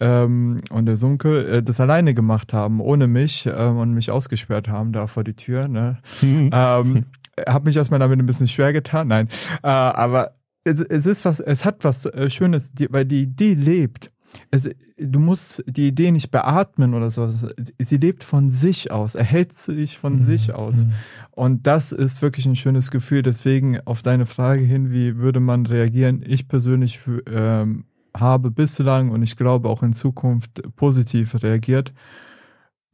[0.00, 4.68] ähm, und der Sunke äh, das alleine gemacht haben, ohne mich ähm, und mich ausgesperrt
[4.68, 5.66] haben da vor die Tür.
[5.66, 5.98] Ne?
[6.20, 6.50] Mhm.
[6.52, 7.06] Ähm,
[7.46, 9.28] hab mich erstmal damit ein bisschen schwer getan, nein.
[9.62, 10.34] Äh, aber
[10.64, 14.10] es, es, ist was, es hat was äh, Schönes, weil die Idee lebt.
[14.50, 17.46] Es, du musst die Idee nicht beatmen oder sowas.
[17.78, 20.22] Sie lebt von sich aus, erhält sich von mhm.
[20.22, 20.86] sich aus.
[20.86, 20.92] Mhm.
[21.30, 23.22] Und das ist wirklich ein schönes Gefühl.
[23.22, 26.24] Deswegen auf deine Frage hin, wie würde man reagieren?
[26.26, 27.00] Ich persönlich
[27.30, 27.84] ähm,
[28.16, 31.92] habe bislang und ich glaube auch in Zukunft positiv reagiert.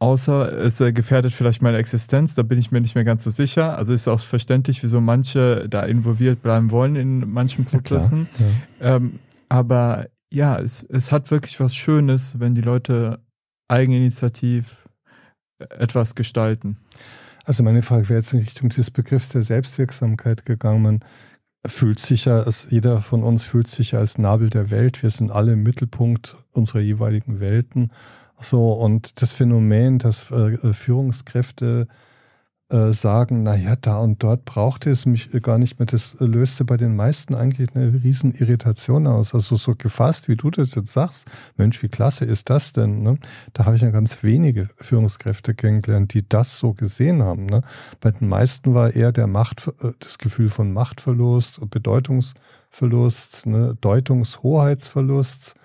[0.01, 3.77] Außer es gefährdet vielleicht meine Existenz, da bin ich mir nicht mehr ganz so sicher.
[3.77, 8.27] Also ist auch verständlich, wieso manche da involviert bleiben wollen in manchen Prozessen.
[8.81, 8.97] Ja.
[8.97, 9.19] Ähm,
[9.51, 13.21] aber ja, es, es hat wirklich was Schönes, wenn die Leute
[13.69, 14.89] eigeninitiativ
[15.59, 16.79] etwas gestalten.
[17.45, 20.83] Also meine Frage wäre jetzt in Richtung des Begriffs der Selbstwirksamkeit gegangen.
[20.83, 21.01] Man
[21.67, 25.03] fühlt sich ja, jeder von uns fühlt sich ja als Nabel der Welt.
[25.03, 27.91] Wir sind alle im Mittelpunkt unserer jeweiligen Welten
[28.41, 31.89] so, und das Phänomen, dass äh, Führungskräfte
[32.71, 36.77] äh, sagen, naja, da und dort brauchte es mich gar nicht mehr, das löste bei
[36.77, 39.35] den meisten eigentlich eine riesen Irritation aus.
[39.35, 41.27] Also so gefasst, wie du das jetzt sagst,
[41.57, 43.03] Mensch, wie klasse ist das denn?
[43.03, 43.19] Ne?
[43.55, 47.47] Da habe ich ja ganz wenige Führungskräfte kennengelernt, die das so gesehen haben.
[47.47, 47.63] Ne?
[48.01, 53.77] Bei den meisten war eher der Macht, äh, das Gefühl von Machtverlust, Bedeutungsverlust, ne?
[53.81, 55.57] Deutungshoheitsverlust.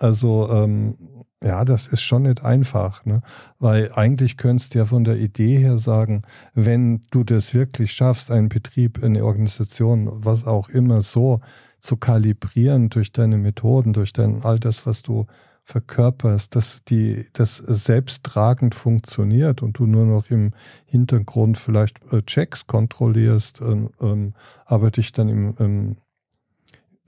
[0.00, 0.96] Also ähm,
[1.42, 3.22] ja, das ist schon nicht einfach, ne?
[3.58, 6.22] weil eigentlich könntest du ja von der Idee her sagen,
[6.54, 11.40] wenn du das wirklich schaffst, einen Betrieb, eine Organisation, was auch immer so
[11.80, 15.26] zu kalibrieren durch deine Methoden, durch dein all das, was du
[15.64, 20.52] verkörperst, dass die das selbsttragend funktioniert und du nur noch im
[20.86, 24.34] Hintergrund vielleicht äh, Checks kontrollierst, ähm, ähm,
[24.64, 25.96] aber dich dann im, ähm,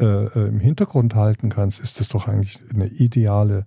[0.03, 3.66] äh, äh, im Hintergrund halten kannst, ist das doch eigentlich eine ideale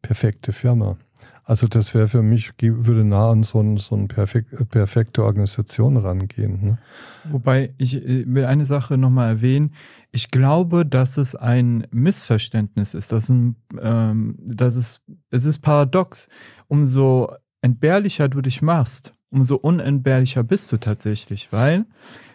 [0.00, 0.96] perfekte Firma.
[1.44, 5.96] Also das wäre für mich, würde nah an so, ein, so eine perfekt, perfekte Organisation
[5.96, 6.64] rangehen.
[6.64, 6.78] Ne?
[7.24, 9.74] Wobei ich äh, will eine Sache nochmal erwähnen.
[10.12, 13.10] Ich glaube, dass es ein Missverständnis ist.
[13.10, 16.28] Dass, ein, ähm, dass es, es ist paradox.
[16.68, 21.86] Umso entbehrlicher du dich machst, umso unentbehrlicher bist du tatsächlich, weil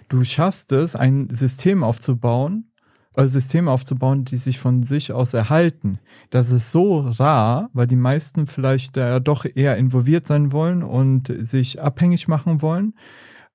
[0.10, 2.77] du schaffst es, ein System aufzubauen, äh,
[3.26, 6.00] Systeme aufzubauen, die sich von sich aus erhalten.
[6.30, 11.34] Das ist so rar, weil die meisten vielleicht äh, doch eher involviert sein wollen und
[11.40, 12.94] sich abhängig machen wollen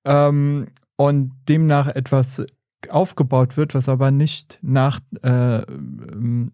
[0.04, 2.44] ähm, und demnach etwas
[2.88, 5.62] aufgebaut wird, was aber nicht nach, äh,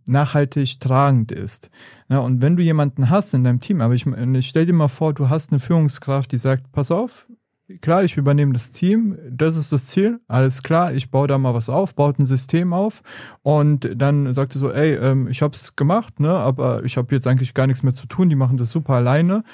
[0.07, 1.71] nachhaltig tragend ist.
[2.09, 4.89] Ja, und wenn du jemanden hast in deinem Team, aber ich, ich stell dir mal
[4.89, 7.27] vor, du hast eine Führungskraft, die sagt, pass auf,
[7.81, 11.55] klar, ich übernehme das Team, das ist das Ziel, alles klar, ich baue da mal
[11.55, 13.03] was auf, baut ein System auf
[13.43, 17.27] und dann sagt er so, ey, ähm, ich hab's gemacht, ne, aber ich habe jetzt
[17.27, 19.45] eigentlich gar nichts mehr zu tun, die machen das super alleine.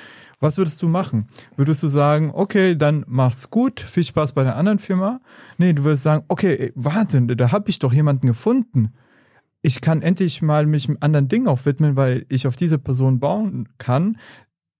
[0.41, 1.29] Was würdest du machen?
[1.57, 5.21] Würdest du sagen, okay, dann mach's gut, viel Spaß bei der anderen Firma?
[5.59, 8.93] Nee, du würdest sagen, okay, Wahnsinn, da habe ich doch jemanden gefunden.
[9.63, 13.21] Ich kann endlich mal mich einem anderen Ding auch widmen, weil ich auf diese Person
[13.21, 14.19] bauen kann.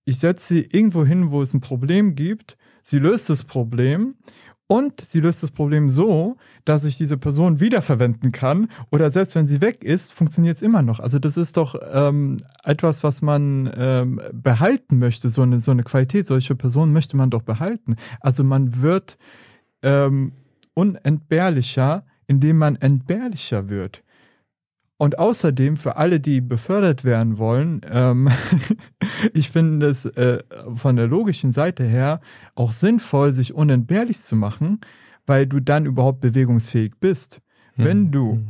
[0.03, 2.57] Ich setze sie irgendwo hin, wo es ein Problem gibt
[2.87, 4.13] Sie löst das Problem
[4.67, 9.47] und sie löst das Problem so, dass ich diese Person wiederverwenden kann oder selbst wenn
[9.47, 10.99] sie weg ist, funktioniert es immer noch.
[10.99, 15.81] Also das ist doch ähm, etwas, was man ähm, behalten möchte, so eine, so eine
[15.81, 16.27] Qualität.
[16.27, 17.95] Solche Personen möchte man doch behalten.
[18.19, 19.17] Also man wird
[19.81, 20.33] ähm,
[20.75, 24.03] unentbehrlicher, indem man entbehrlicher wird.
[24.97, 28.29] Und außerdem für alle, die befördert werden wollen, ähm,
[29.33, 30.41] ich finde es äh,
[30.73, 32.21] von der logischen Seite her
[32.55, 34.79] auch sinnvoll, sich unentbehrlich zu machen,
[35.25, 37.41] weil du dann überhaupt bewegungsfähig bist.
[37.73, 37.85] Hm.
[37.85, 38.45] Wenn du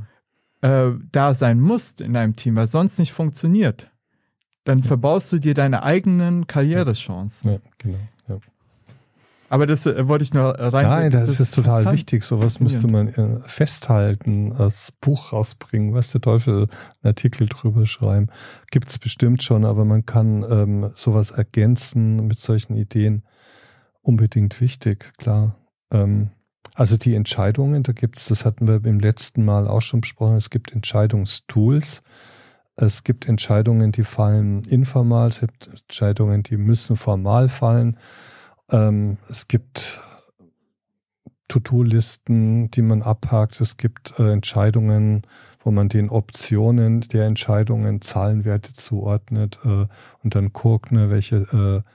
[0.61, 0.97] hm.
[0.97, 3.89] äh, da sein musst in einem Team, weil sonst nicht funktioniert,
[4.65, 7.53] dann verbaust du dir deine eigenen Karrierechancen.
[7.53, 7.97] Ja, genau.
[9.49, 10.85] Aber das äh, wollte ich nur rein.
[10.85, 12.23] Nein, das, das ist total wichtig.
[12.23, 16.69] Sowas müsste man äh, festhalten, als Buch rausbringen, was der Teufel, einen
[17.03, 18.27] Artikel drüber schreiben.
[18.71, 23.23] Gibt es bestimmt schon, aber man kann ähm, sowas ergänzen mit solchen Ideen.
[24.01, 25.55] Unbedingt wichtig, klar.
[25.91, 26.31] Ähm,
[26.73, 30.35] also die Entscheidungen, da gibt es, das hatten wir im letzten Mal auch schon besprochen,
[30.35, 32.01] es gibt Entscheidungstools.
[32.77, 37.97] Es gibt Entscheidungen, die fallen informal, es gibt Entscheidungen, die müssen formal fallen.
[38.71, 40.01] Ähm, es gibt
[41.47, 43.61] To-Do-Listen, die man abhakt.
[43.61, 45.23] Es gibt äh, Entscheidungen,
[45.59, 49.87] wo man den Optionen der Entscheidungen Zahlenwerte zuordnet äh,
[50.23, 51.89] und dann guckt, ne, welche äh,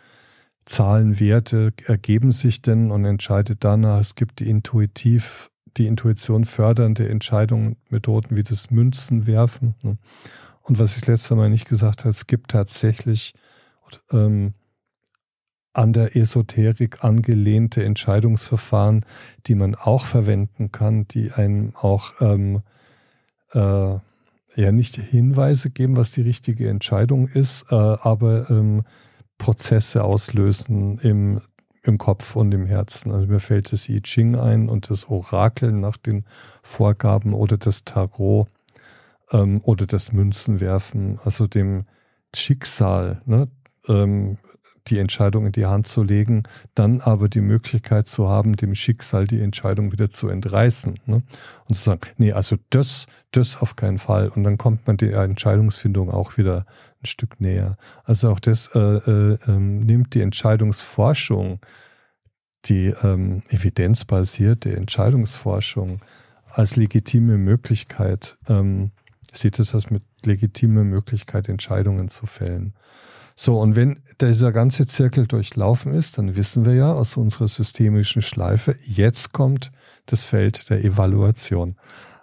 [0.66, 4.01] Zahlenwerte ergeben sich denn und entscheidet danach.
[4.01, 9.75] Es gibt die intuitiv, die Intuition fördernde Entscheidungen, Methoden wie das Münzenwerfen.
[9.83, 9.99] Ne.
[10.62, 13.35] Und was ich letztes Mal nicht gesagt habe, es gibt tatsächlich
[14.12, 14.55] ähm,
[15.73, 19.05] an der Esoterik angelehnte Entscheidungsverfahren,
[19.47, 22.62] die man auch verwenden kann, die einem auch ähm,
[23.53, 23.99] äh,
[24.57, 28.83] ja nicht Hinweise geben, was die richtige Entscheidung ist, äh, aber ähm,
[29.39, 31.41] Prozesse auslösen im,
[31.83, 33.12] im Kopf und im Herzen.
[33.12, 36.25] Also mir fällt das I Ching ein und das Orakel nach den
[36.62, 38.49] Vorgaben oder das Tarot
[39.33, 41.85] ähm, oder das Münzenwerfen, also dem
[42.35, 43.49] Schicksal, ne?
[43.89, 44.39] ähm,
[44.87, 49.26] die Entscheidung in die Hand zu legen, dann aber die Möglichkeit zu haben, dem Schicksal
[49.26, 50.99] die Entscheidung wieder zu entreißen.
[51.07, 51.22] Ne?
[51.68, 54.28] Und zu sagen, nee, also das, das auf keinen Fall.
[54.28, 56.66] Und dann kommt man der Entscheidungsfindung auch wieder
[57.03, 57.76] ein Stück näher.
[58.05, 61.61] Also auch das äh, äh, äh, nimmt die Entscheidungsforschung,
[62.66, 66.01] die ähm, evidenzbasierte Entscheidungsforschung
[66.53, 68.91] als legitime Möglichkeit, ähm,
[69.33, 72.74] sieht es als mit legitime Möglichkeit, Entscheidungen zu fällen.
[73.37, 78.22] So, und wenn dieser ganze Zirkel durchlaufen ist, dann wissen wir ja aus unserer systemischen
[78.22, 79.72] Schleife, jetzt kommt
[80.07, 81.76] das Feld der Evaluation.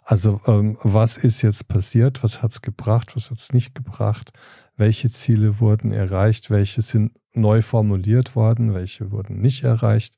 [0.03, 4.32] Also ähm, was ist jetzt passiert, was hat es gebracht, was hat es nicht gebracht,
[4.78, 10.16] welche Ziele wurden erreicht, welche sind neu formuliert worden, welche wurden nicht erreicht.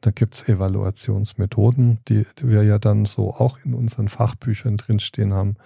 [0.00, 5.32] Da gibt es Evaluationsmethoden, die, die wir ja dann so auch in unseren Fachbüchern drinstehen
[5.32, 5.56] haben.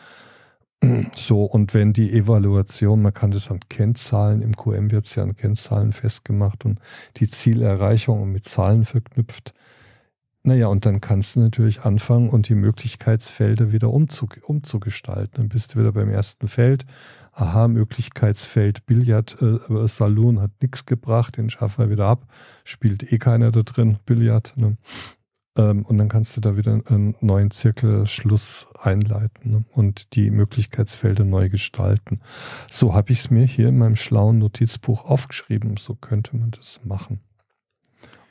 [1.16, 5.22] So, und wenn die Evaluation, man kann das an Kennzahlen, im QM wird es ja
[5.22, 6.78] an Kennzahlen festgemacht und
[7.16, 9.54] die Zielerreichung mit Zahlen verknüpft.
[10.46, 15.32] Naja, und dann kannst du natürlich anfangen und die Möglichkeitsfelder wieder umzug umzugestalten.
[15.36, 16.84] Dann bist du wieder beim ersten Feld.
[17.32, 22.26] Aha, Möglichkeitsfeld Billard, äh, Saloon hat nichts gebracht, den schaffen wir wieder ab.
[22.62, 24.52] Spielt eh keiner da drin, Billard.
[24.56, 24.76] Ne?
[25.56, 29.64] Ähm, und dann kannst du da wieder einen neuen Zirkelschluss einleiten ne?
[29.72, 32.20] und die Möglichkeitsfelder neu gestalten.
[32.70, 35.76] So habe ich es mir hier in meinem schlauen Notizbuch aufgeschrieben.
[35.76, 37.20] So könnte man das machen.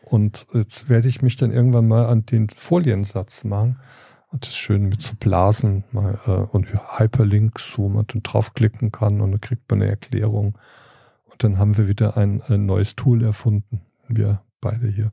[0.04, 3.80] Und jetzt werde ich mich dann irgendwann mal an den Foliensatz machen
[4.28, 6.68] und das schön mit so Blasen mal, äh, und
[7.00, 10.58] Hyperlinks, wo man dann draufklicken kann und dann kriegt man eine Erklärung.
[11.26, 13.82] Und dann haben wir wieder ein, ein neues Tool erfunden.
[14.08, 15.12] Wir beide hier.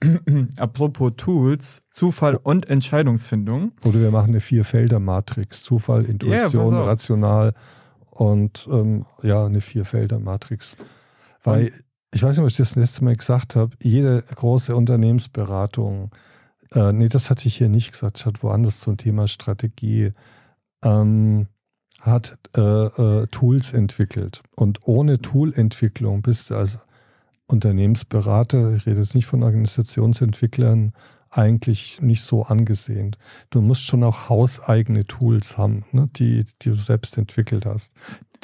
[0.56, 3.72] Apropos Tools, Zufall und Entscheidungsfindung.
[3.84, 5.62] Oder wir machen eine Vier-Felder-Matrix.
[5.62, 7.54] Zufall, Intuition, yeah, rational
[8.10, 10.76] und ähm, ja, eine Vier-Felder-Matrix.
[11.42, 11.84] Weil, und?
[12.12, 16.10] ich weiß nicht, ob ich das letzte Mal gesagt habe, jede große Unternehmensberatung,
[16.72, 20.12] äh, nee, das hatte ich hier nicht gesagt, ich hatte woanders zum Thema Strategie,
[20.82, 21.46] ähm,
[22.00, 24.42] hat äh, äh, Tools entwickelt.
[24.56, 26.78] Und ohne Toolentwicklung bist du als
[27.50, 30.92] Unternehmensberater, ich rede jetzt nicht von Organisationsentwicklern,
[31.30, 33.16] eigentlich nicht so angesehen.
[33.50, 37.92] Du musst schon auch hauseigene Tools haben, ne, die, die du selbst entwickelt hast.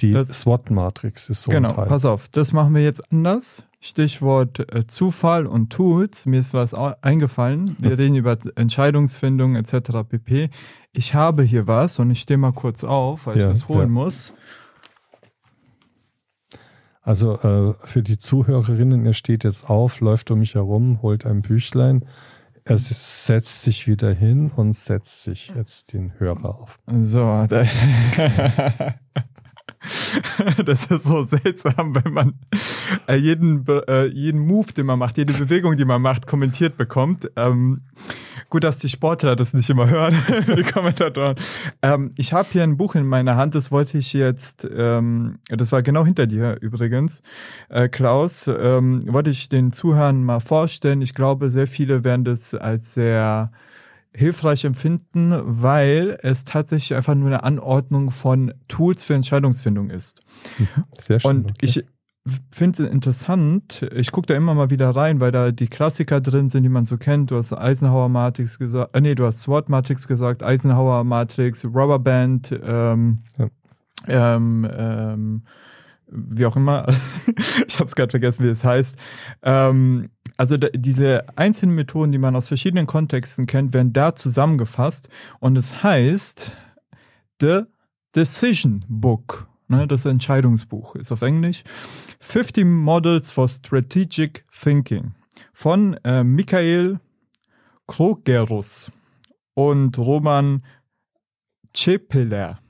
[0.00, 1.86] Die SWOT-Matrix ist so genau, ein Teil.
[1.86, 3.64] pass auf, das machen wir jetzt anders.
[3.80, 6.26] Stichwort äh, Zufall und Tools.
[6.26, 7.76] Mir ist was eingefallen.
[7.78, 10.02] Wir reden über Entscheidungsfindung etc.
[10.08, 10.50] pp.
[10.92, 13.80] Ich habe hier was und ich stehe mal kurz auf, weil ja, ich das holen
[13.80, 13.86] ja.
[14.02, 14.32] muss.
[17.06, 21.40] Also äh, für die Zuhörerinnen, er steht jetzt auf, läuft um mich herum, holt ein
[21.40, 22.04] Büchlein.
[22.64, 26.80] Er setzt sich wieder hin und setzt sich jetzt den Hörer auf.
[26.88, 27.64] So, da
[30.64, 32.34] das ist so seltsam, wenn man
[33.06, 37.30] äh, jeden, äh, jeden Move, den man macht, jede Bewegung, die man macht, kommentiert bekommt.
[37.36, 37.82] Ähm,
[38.48, 40.14] gut, dass die Sportler das nicht immer hören,
[40.56, 41.36] die Kommentatoren.
[41.82, 45.72] Ähm, ich habe hier ein Buch in meiner Hand, das wollte ich jetzt, ähm, das
[45.72, 47.22] war genau hinter dir übrigens,
[47.68, 51.02] äh, Klaus, ähm, wollte ich den Zuhörern mal vorstellen.
[51.02, 53.50] Ich glaube, sehr viele werden das als sehr
[54.16, 60.22] hilfreich empfinden, weil es tatsächlich einfach nur eine Anordnung von Tools für Entscheidungsfindung ist.
[60.58, 60.66] Mhm.
[60.98, 61.30] Sehr schön.
[61.30, 61.56] Und okay.
[61.60, 61.84] ich
[62.50, 63.88] finde es interessant.
[63.94, 66.84] Ich gucke da immer mal wieder rein, weil da die Klassiker drin sind, die man
[66.84, 67.30] so kennt.
[67.30, 72.58] Du hast Eisenhower Matrix gesagt, äh, nee, du hast SWOT Matrix gesagt, Eisenhower Matrix, Rubberband,
[72.64, 73.48] ähm, ja.
[74.08, 75.42] ähm, ähm,
[76.08, 76.86] wie auch immer.
[77.66, 78.96] ich habe es gerade vergessen, wie es heißt.
[79.42, 85.08] Ähm, also da, diese einzelnen Methoden, die man aus verschiedenen Kontexten kennt, werden da zusammengefasst
[85.40, 86.52] und es heißt
[87.40, 87.62] The
[88.14, 89.48] Decision Book.
[89.68, 91.64] Ne, das Entscheidungsbuch ist auf Englisch.
[92.20, 95.14] 50 Models for Strategic Thinking
[95.52, 97.00] von äh, Michael
[97.86, 98.92] Krogerus
[99.54, 100.62] und Roman
[101.74, 102.60] Cepeler.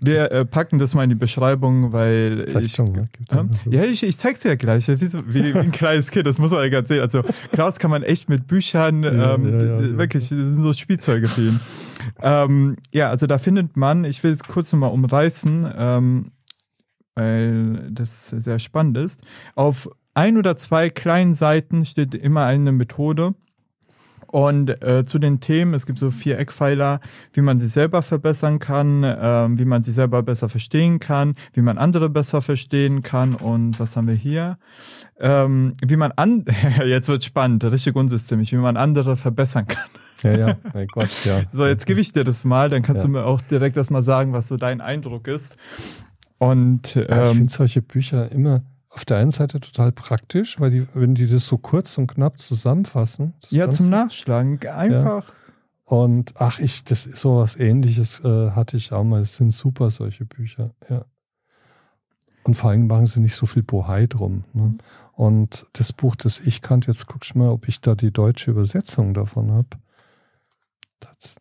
[0.00, 3.48] Wir äh, packen das mal in die Beschreibung, weil Zeichnung, ich, ne?
[3.70, 6.50] ja, ich, ich zeig's dir ja gleich, wie, wie, wie ein kleines Kind, das muss
[6.50, 7.00] man ja ganz sehen.
[7.00, 7.22] Also
[7.52, 11.28] Klaus kann man echt mit Büchern, ja, ähm, ja, ja, wirklich, das sind so Spielzeuge
[11.28, 11.60] für ihn.
[12.22, 16.32] ähm, ja, also da findet man, ich will es kurz nochmal umreißen, ähm,
[17.14, 19.22] weil das sehr spannend ist.
[19.54, 23.34] Auf ein oder zwei kleinen Seiten steht immer eine Methode
[24.34, 26.98] und äh, zu den Themen, es gibt so vier Eckpfeiler,
[27.34, 31.60] wie man sich selber verbessern kann, äh, wie man sich selber besser verstehen kann, wie
[31.60, 34.58] man andere besser verstehen kann und was haben wir hier?
[35.20, 36.46] Ähm, wie man an,
[36.84, 39.88] jetzt wird spannend, richtig unsystemisch, wie man andere verbessern kann.
[40.24, 41.42] Ja, ja, mein Gott, ja.
[41.52, 43.06] So, jetzt gebe ich dir das mal, dann kannst ja.
[43.06, 45.58] du mir auch direkt erstmal sagen, was so dein Eindruck ist.
[46.38, 48.62] Und ähm, ja, ich finde solche Bücher immer
[48.94, 52.38] auf der einen Seite total praktisch, weil die, wenn die das so kurz und knapp
[52.38, 53.34] zusammenfassen.
[53.50, 54.58] Ja, zum Nachschlagen.
[54.68, 55.28] Einfach.
[55.28, 55.34] Ja.
[55.84, 59.20] Und ach, ich, das ist sowas ähnliches äh, hatte ich auch mal.
[59.20, 61.04] Das sind super, solche Bücher, ja.
[62.44, 64.44] Und vor allem machen sie nicht so viel Bohai drum.
[64.52, 64.62] Ne?
[64.62, 64.78] Mhm.
[65.14, 68.50] Und das Buch, das ich kannte, jetzt guck ich mal, ob ich da die deutsche
[68.50, 69.68] Übersetzung davon habe.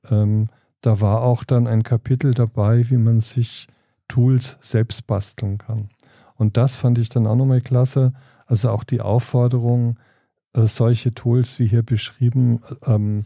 [0.10, 0.50] Ähm,
[0.82, 3.68] da war auch dann ein Kapitel dabei, wie man sich
[4.08, 5.90] Tools selbst basteln kann.
[6.36, 8.14] Und das fand ich dann auch nochmal klasse.
[8.46, 9.98] Also auch die Aufforderung,
[10.54, 13.26] äh, solche Tools wie hier beschrieben, ähm,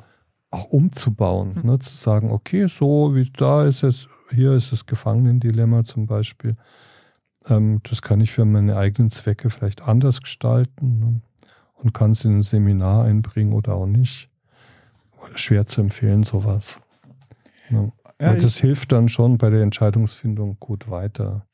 [0.51, 1.55] auch umzubauen.
[1.55, 1.69] Mhm.
[1.69, 1.79] Ne?
[1.79, 6.55] Zu sagen, okay, so wie da ist es, hier ist das Gefangenendilemma zum Beispiel.
[7.47, 11.21] Ähm, das kann ich für meine eigenen Zwecke vielleicht anders gestalten ne?
[11.75, 14.29] und kann es in ein Seminar einbringen oder auch nicht.
[15.35, 16.79] Schwer zu empfehlen, sowas.
[17.69, 17.91] Ne?
[18.19, 21.45] Ja, und das hilft dann schon bei der Entscheidungsfindung gut weiter.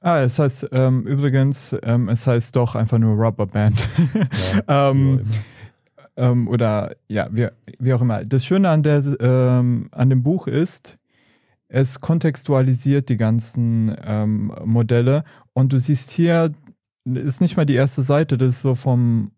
[0.00, 3.86] Ah, es heißt ähm, übrigens, ähm, es heißt doch einfach nur Rubberband.
[4.66, 5.24] Ja, ähm,
[6.16, 7.48] ähm, oder ja, wie,
[7.78, 8.24] wie auch immer.
[8.24, 10.96] Das Schöne an, der, ähm, an dem Buch ist,
[11.68, 16.52] es kontextualisiert die ganzen ähm, Modelle und du siehst hier,
[17.04, 19.32] ist nicht mal die erste Seite, das ist so vom,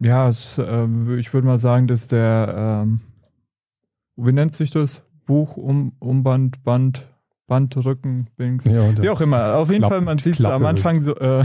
[0.00, 0.86] ja, es, äh,
[1.18, 2.88] ich würde mal sagen, das ist der,
[4.16, 5.02] wie nennt sich das?
[5.26, 7.06] Buch, um, Umband, Band,
[7.46, 9.56] Bandrücken, Bings, ja, wie auch immer.
[9.56, 11.44] Auf jeden Klapp, Fall, man sieht so am Anfang so, äh,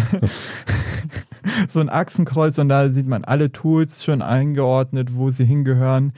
[1.68, 6.14] so ein Achsenkreuz und da sieht man alle Tools schon eingeordnet, wo sie hingehören.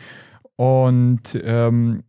[0.56, 2.04] Und ähm,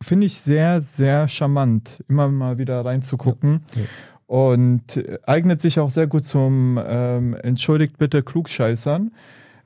[0.00, 3.64] finde ich sehr, sehr charmant, immer mal wieder reinzugucken.
[3.74, 3.86] Ja, ja.
[4.26, 9.10] Und eignet sich auch sehr gut zum ähm, Entschuldigt bitte Klugscheißern,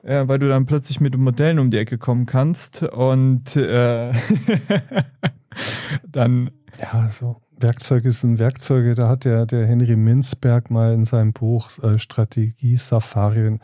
[0.03, 4.11] äh, weil du dann plötzlich mit Modellen um die Ecke kommen kannst und äh,
[6.11, 8.93] dann ja, so Werkzeuge sind Werkzeuge.
[8.93, 13.61] Da hat der, der Henry Minzberg mal in seinem Buch äh, Strategie Safarien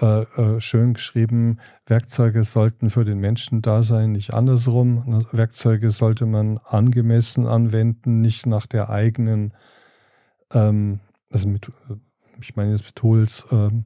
[0.00, 5.24] äh, äh, schön geschrieben, Werkzeuge sollten für den Menschen da sein, nicht andersrum.
[5.30, 9.54] Werkzeuge sollte man angemessen anwenden, nicht nach der eigenen,
[10.52, 10.98] ähm,
[11.30, 11.70] also mit,
[12.40, 13.84] ich meine jetzt mit Tools, ähm,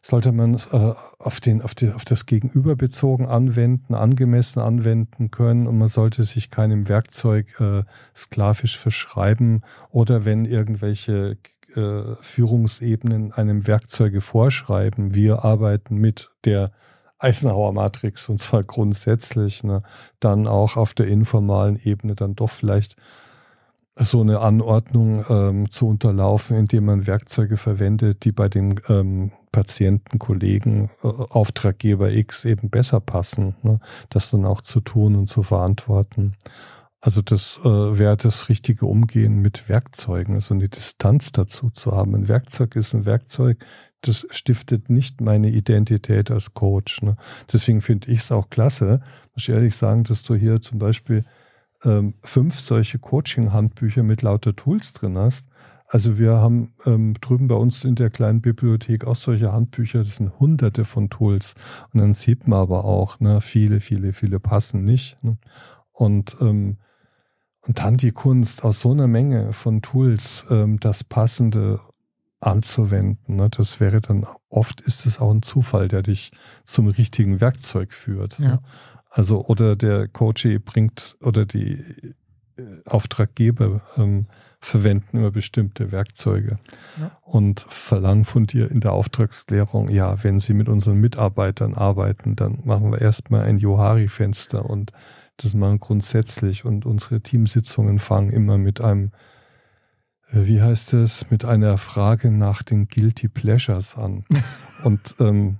[0.00, 5.66] sollte man äh, auf, den, auf, die, auf das Gegenüber bezogen anwenden, angemessen anwenden können.
[5.66, 7.82] Und man sollte sich keinem Werkzeug äh,
[8.14, 11.38] sklavisch verschreiben oder wenn irgendwelche
[11.74, 16.72] äh, Führungsebenen einem Werkzeuge vorschreiben, wir arbeiten mit der
[17.18, 19.82] Eisenhower Matrix und zwar grundsätzlich, ne,
[20.20, 22.96] dann auch auf der informalen Ebene dann doch vielleicht
[23.96, 30.18] so eine Anordnung ähm, zu unterlaufen, indem man Werkzeuge verwendet, die bei dem ähm, Patienten,
[30.18, 33.80] Kollegen, äh, Auftraggeber X eben besser passen, ne?
[34.10, 36.34] das dann auch zu tun und zu verantworten.
[37.00, 42.14] Also das äh, wäre das richtige Umgehen mit Werkzeugen, also eine Distanz dazu zu haben.
[42.14, 43.64] Ein Werkzeug ist ein Werkzeug,
[44.00, 47.02] das stiftet nicht meine Identität als Coach.
[47.02, 47.16] Ne?
[47.52, 49.00] Deswegen finde ich es auch klasse,
[49.34, 51.24] muss ich ehrlich sagen, dass du hier zum Beispiel
[51.84, 55.46] ähm, fünf solche Coaching-Handbücher mit lauter Tools drin hast.
[55.90, 60.16] Also wir haben ähm, drüben bei uns in der kleinen Bibliothek auch solche Handbücher, das
[60.16, 61.54] sind hunderte von Tools.
[61.92, 65.22] Und dann sieht man aber auch, ne, viele, viele, viele passen nicht.
[65.24, 65.38] Ne?
[65.92, 66.76] Und, ähm,
[67.62, 71.80] und dann die Kunst aus so einer Menge von Tools, ähm, das Passende
[72.40, 73.36] anzuwenden.
[73.36, 73.48] Ne?
[73.48, 76.32] Das wäre dann, oft ist es auch ein Zufall, der dich
[76.64, 78.38] zum richtigen Werkzeug führt.
[78.38, 78.48] Ja.
[78.48, 78.60] Ne?
[79.10, 81.82] Also, oder der Coach bringt oder die
[82.58, 84.26] äh, Auftraggeber ähm,
[84.60, 86.58] verwenden immer bestimmte Werkzeuge
[87.00, 87.16] Ja.
[87.22, 92.58] und verlangen von dir in der Auftragsklärung, ja, wenn sie mit unseren Mitarbeitern arbeiten, dann
[92.64, 94.92] machen wir erstmal ein Johari-Fenster und
[95.36, 99.12] das machen wir grundsätzlich und unsere Teamsitzungen fangen immer mit einem,
[100.32, 104.24] äh, wie heißt es, mit einer Frage nach den Guilty Pleasures an.
[104.84, 105.58] und ähm,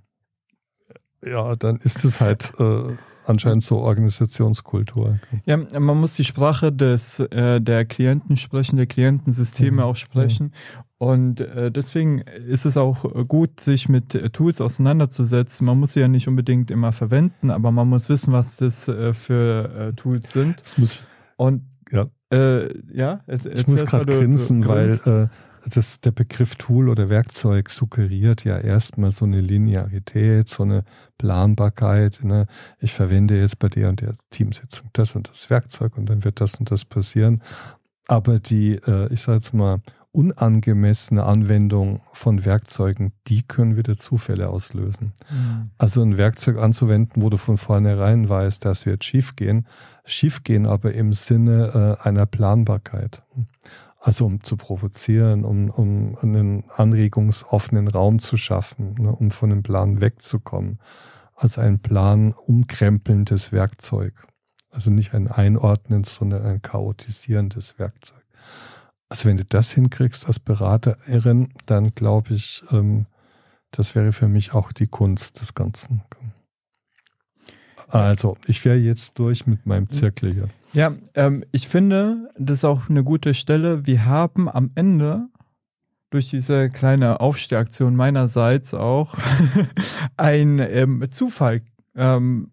[1.25, 2.97] ja, dann ist es halt äh,
[3.29, 5.19] anscheinend so Organisationskultur.
[5.47, 9.81] Ja, man muss die Sprache des, äh, der Klienten sprechen, der Klientensysteme Mhm.
[9.81, 10.53] auch sprechen.
[10.99, 15.65] Und äh, deswegen ist es auch gut, sich mit äh, Tools auseinanderzusetzen.
[15.65, 19.15] Man muss sie ja nicht unbedingt immer verwenden, aber man muss wissen, was das äh,
[19.15, 20.59] für äh, Tools sind.
[20.61, 21.03] Das muss,
[21.37, 21.63] Und
[21.93, 22.07] Ja.
[22.33, 23.21] äh, ja,
[23.55, 25.31] ich muss gerade grinsen, weil
[25.73, 30.85] das, der Begriff Tool oder Werkzeug suggeriert ja erstmal so eine Linearität, so eine
[31.19, 32.21] Planbarkeit.
[32.23, 32.47] Ne?
[32.81, 36.41] Ich verwende jetzt bei der und der Teamsitzung das und das Werkzeug und dann wird
[36.41, 37.43] das und das passieren.
[38.07, 39.81] Aber die, äh, ich sage jetzt mal,
[40.13, 45.13] unangemessene Anwendung von Werkzeugen, die können wieder Zufälle auslösen.
[45.31, 45.71] Mhm.
[45.77, 49.67] Also ein Werkzeug anzuwenden, wo du von vornherein weißt, das wird schiefgehen.
[50.05, 53.23] Schiefgehen aber im Sinne äh, einer Planbarkeit.
[54.01, 59.63] Also um zu provozieren, um, um einen anregungsoffenen Raum zu schaffen, ne, um von dem
[59.63, 60.79] Plan wegzukommen.
[61.35, 64.15] Also ein Plan umkrempelndes Werkzeug.
[64.71, 68.23] Also nicht ein einordnendes, sondern ein chaotisierendes Werkzeug.
[69.09, 73.07] Also wenn du das hinkriegst als Beraterin, dann glaube ich, ähm,
[73.71, 76.03] das wäre für mich auch die Kunst des Ganzen.
[77.89, 80.49] Also, ich wäre jetzt durch mit meinem Zirkel hier.
[80.73, 83.87] Ja, ähm, ich finde, das ist auch eine gute Stelle.
[83.87, 85.29] Wir haben am Ende
[86.11, 89.15] durch diese kleine Aufstehaktion meinerseits auch
[90.17, 91.63] ein ähm, Zufall.
[91.97, 92.51] Ähm,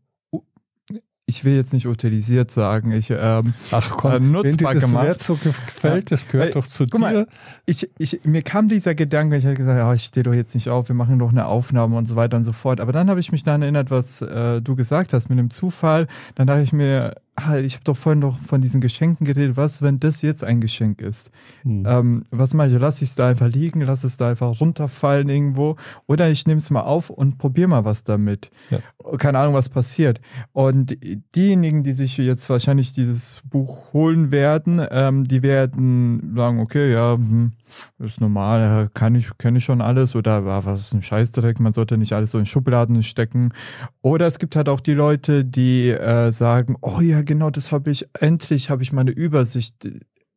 [1.28, 2.92] ich will jetzt nicht utilisiert sagen.
[2.92, 4.44] Ich, ähm, Ach Äh, nutzbar
[4.76, 4.94] wenn dir das.
[4.94, 7.28] Wert so gefällt, das gehört Äh, doch zu guck mal, dir.
[7.66, 10.70] ich, ich, mir kam dieser Gedanke, ich habe gesagt, ja, ich stehe doch jetzt nicht
[10.70, 12.80] auf, wir machen doch eine Aufnahme und so weiter und so fort.
[12.80, 16.08] Aber dann habe ich mich daran erinnert, was äh, du gesagt hast mit dem Zufall.
[16.36, 19.58] Dann dachte ich mir, ah, ich habe doch vorhin doch von diesen Geschenken geredet.
[19.58, 21.32] Was, wenn das jetzt ein Geschenk ist?
[21.64, 21.86] Hm.
[21.88, 22.80] Ähm, was mache ich?
[22.80, 25.76] Lass ich es da einfach liegen, lass es da einfach runterfallen irgendwo.
[26.08, 28.52] Oder ich nehme es mal auf und probiere mal was damit.
[28.70, 28.80] Ja.
[29.18, 30.22] Keine Ahnung, was passiert.
[30.54, 30.98] Und
[31.36, 37.14] diejenigen, die sich jetzt wahrscheinlich dieses Buch holen werden, ähm, die werden sagen, okay, ja,
[37.16, 37.52] hm,
[38.00, 40.16] ist normal, äh, kann ich, kenne ich schon alles.
[40.16, 43.54] Oder ah, was ist ein Scheißdreck, man sollte nicht alles so in Schubladen stecken.
[44.02, 47.92] Oder es gibt halt auch die Leute, die äh, sagen, oh ja, genau, das habe
[47.92, 49.88] ich, endlich habe ich meine Übersicht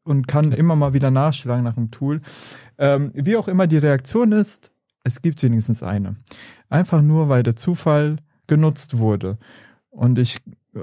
[0.05, 2.21] und kann immer mal wieder nachschlagen nach einem Tool.
[2.79, 4.73] Ähm, wie auch immer die Reaktion ist,
[5.05, 6.17] es gibt wenigstens eine.
[6.69, 8.17] Einfach nur, weil der Zufall
[8.47, 9.39] genutzt wurde.
[9.91, 10.39] Und ich
[10.75, 10.81] äh,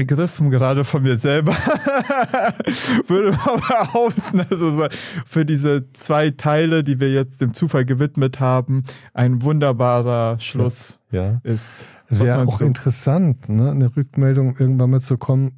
[0.00, 1.52] ergriffen gerade von mir selber,
[3.06, 4.86] würde man behaupten, also so
[5.26, 11.40] für diese zwei Teile, die wir jetzt dem Zufall gewidmet haben, ein wunderbarer Schluss ja.
[11.42, 11.86] ist.
[12.08, 12.64] Wäre auch du?
[12.64, 13.70] interessant, ne?
[13.70, 15.52] eine Rückmeldung irgendwann mal zu kommen,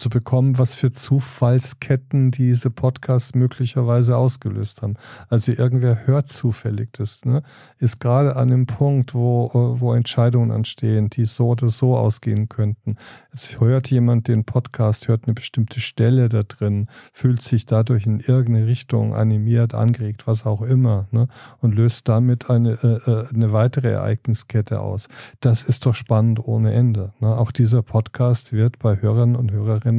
[0.00, 4.94] zu bekommen, was für Zufallsketten diese Podcasts möglicherweise ausgelöst haben.
[5.28, 7.42] Also irgendwer hört zufällig das, ne?
[7.78, 12.48] ist gerade an dem Punkt, wo, äh, wo Entscheidungen anstehen, die so oder so ausgehen
[12.48, 12.96] könnten.
[13.32, 18.20] Jetzt hört jemand den Podcast, hört eine bestimmte Stelle da drin, fühlt sich dadurch in
[18.20, 21.28] irgendeine Richtung animiert, angeregt, was auch immer, ne?
[21.60, 25.08] und löst damit eine, äh, äh, eine weitere Ereigniskette aus.
[25.40, 27.12] Das ist doch spannend ohne Ende.
[27.20, 27.36] Ne?
[27.36, 29.89] Auch dieser Podcast wird bei Hörern und Hörerinnen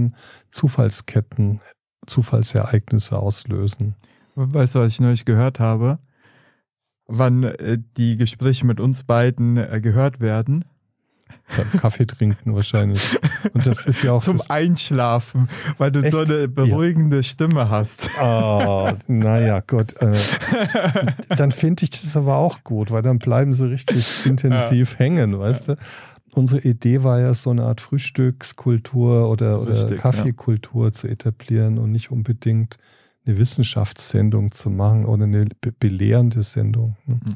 [0.49, 1.61] Zufallsketten,
[2.07, 3.95] Zufallsereignisse auslösen.
[4.35, 5.99] Weißt du, was ich neulich gehört habe?
[7.07, 10.65] Wann äh, die Gespräche mit uns beiden äh, gehört werden?
[11.57, 13.19] Beim Kaffee trinken wahrscheinlich.
[13.53, 16.31] Und das ist ja auch Zum Einschlafen, weil du so Echt?
[16.31, 18.09] eine beruhigende Stimme hast.
[18.21, 19.95] Oh, naja, Gott.
[20.01, 20.17] Äh,
[21.35, 25.69] dann finde ich das aber auch gut, weil dann bleiben sie richtig intensiv hängen, weißt
[25.69, 25.77] du?
[26.33, 31.91] Unsere Idee war ja so eine Art Frühstückskultur oder, oder Richtig, Kaffeekultur zu etablieren und
[31.91, 32.77] nicht unbedingt
[33.25, 36.95] eine Wissenschaftssendung zu machen oder eine be belehrende Sendung.
[37.05, 37.15] ne?
[37.15, 37.33] Mhm.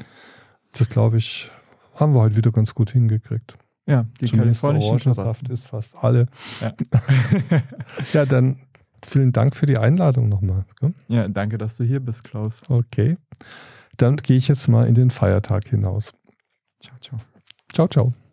[0.78, 1.50] Das glaube ich,
[1.94, 3.56] haben wir heute wieder ganz gut hingekriegt.
[3.86, 5.50] Ja, die Zumindest kalifornischen Terrassen.
[5.50, 6.26] ist fast alle.
[6.60, 6.72] Ja.
[8.12, 8.58] Ja, dann
[9.04, 10.64] vielen Dank für die Einladung nochmal.
[11.08, 12.62] ja, danke, dass du hier bist, Klaus.
[12.68, 13.16] Okay.
[13.96, 16.12] Dann gehe ich jetzt mal in den Feiertag hinaus.
[16.80, 17.20] Ciao, ciao.
[17.72, 18.25] Ciao, ciao.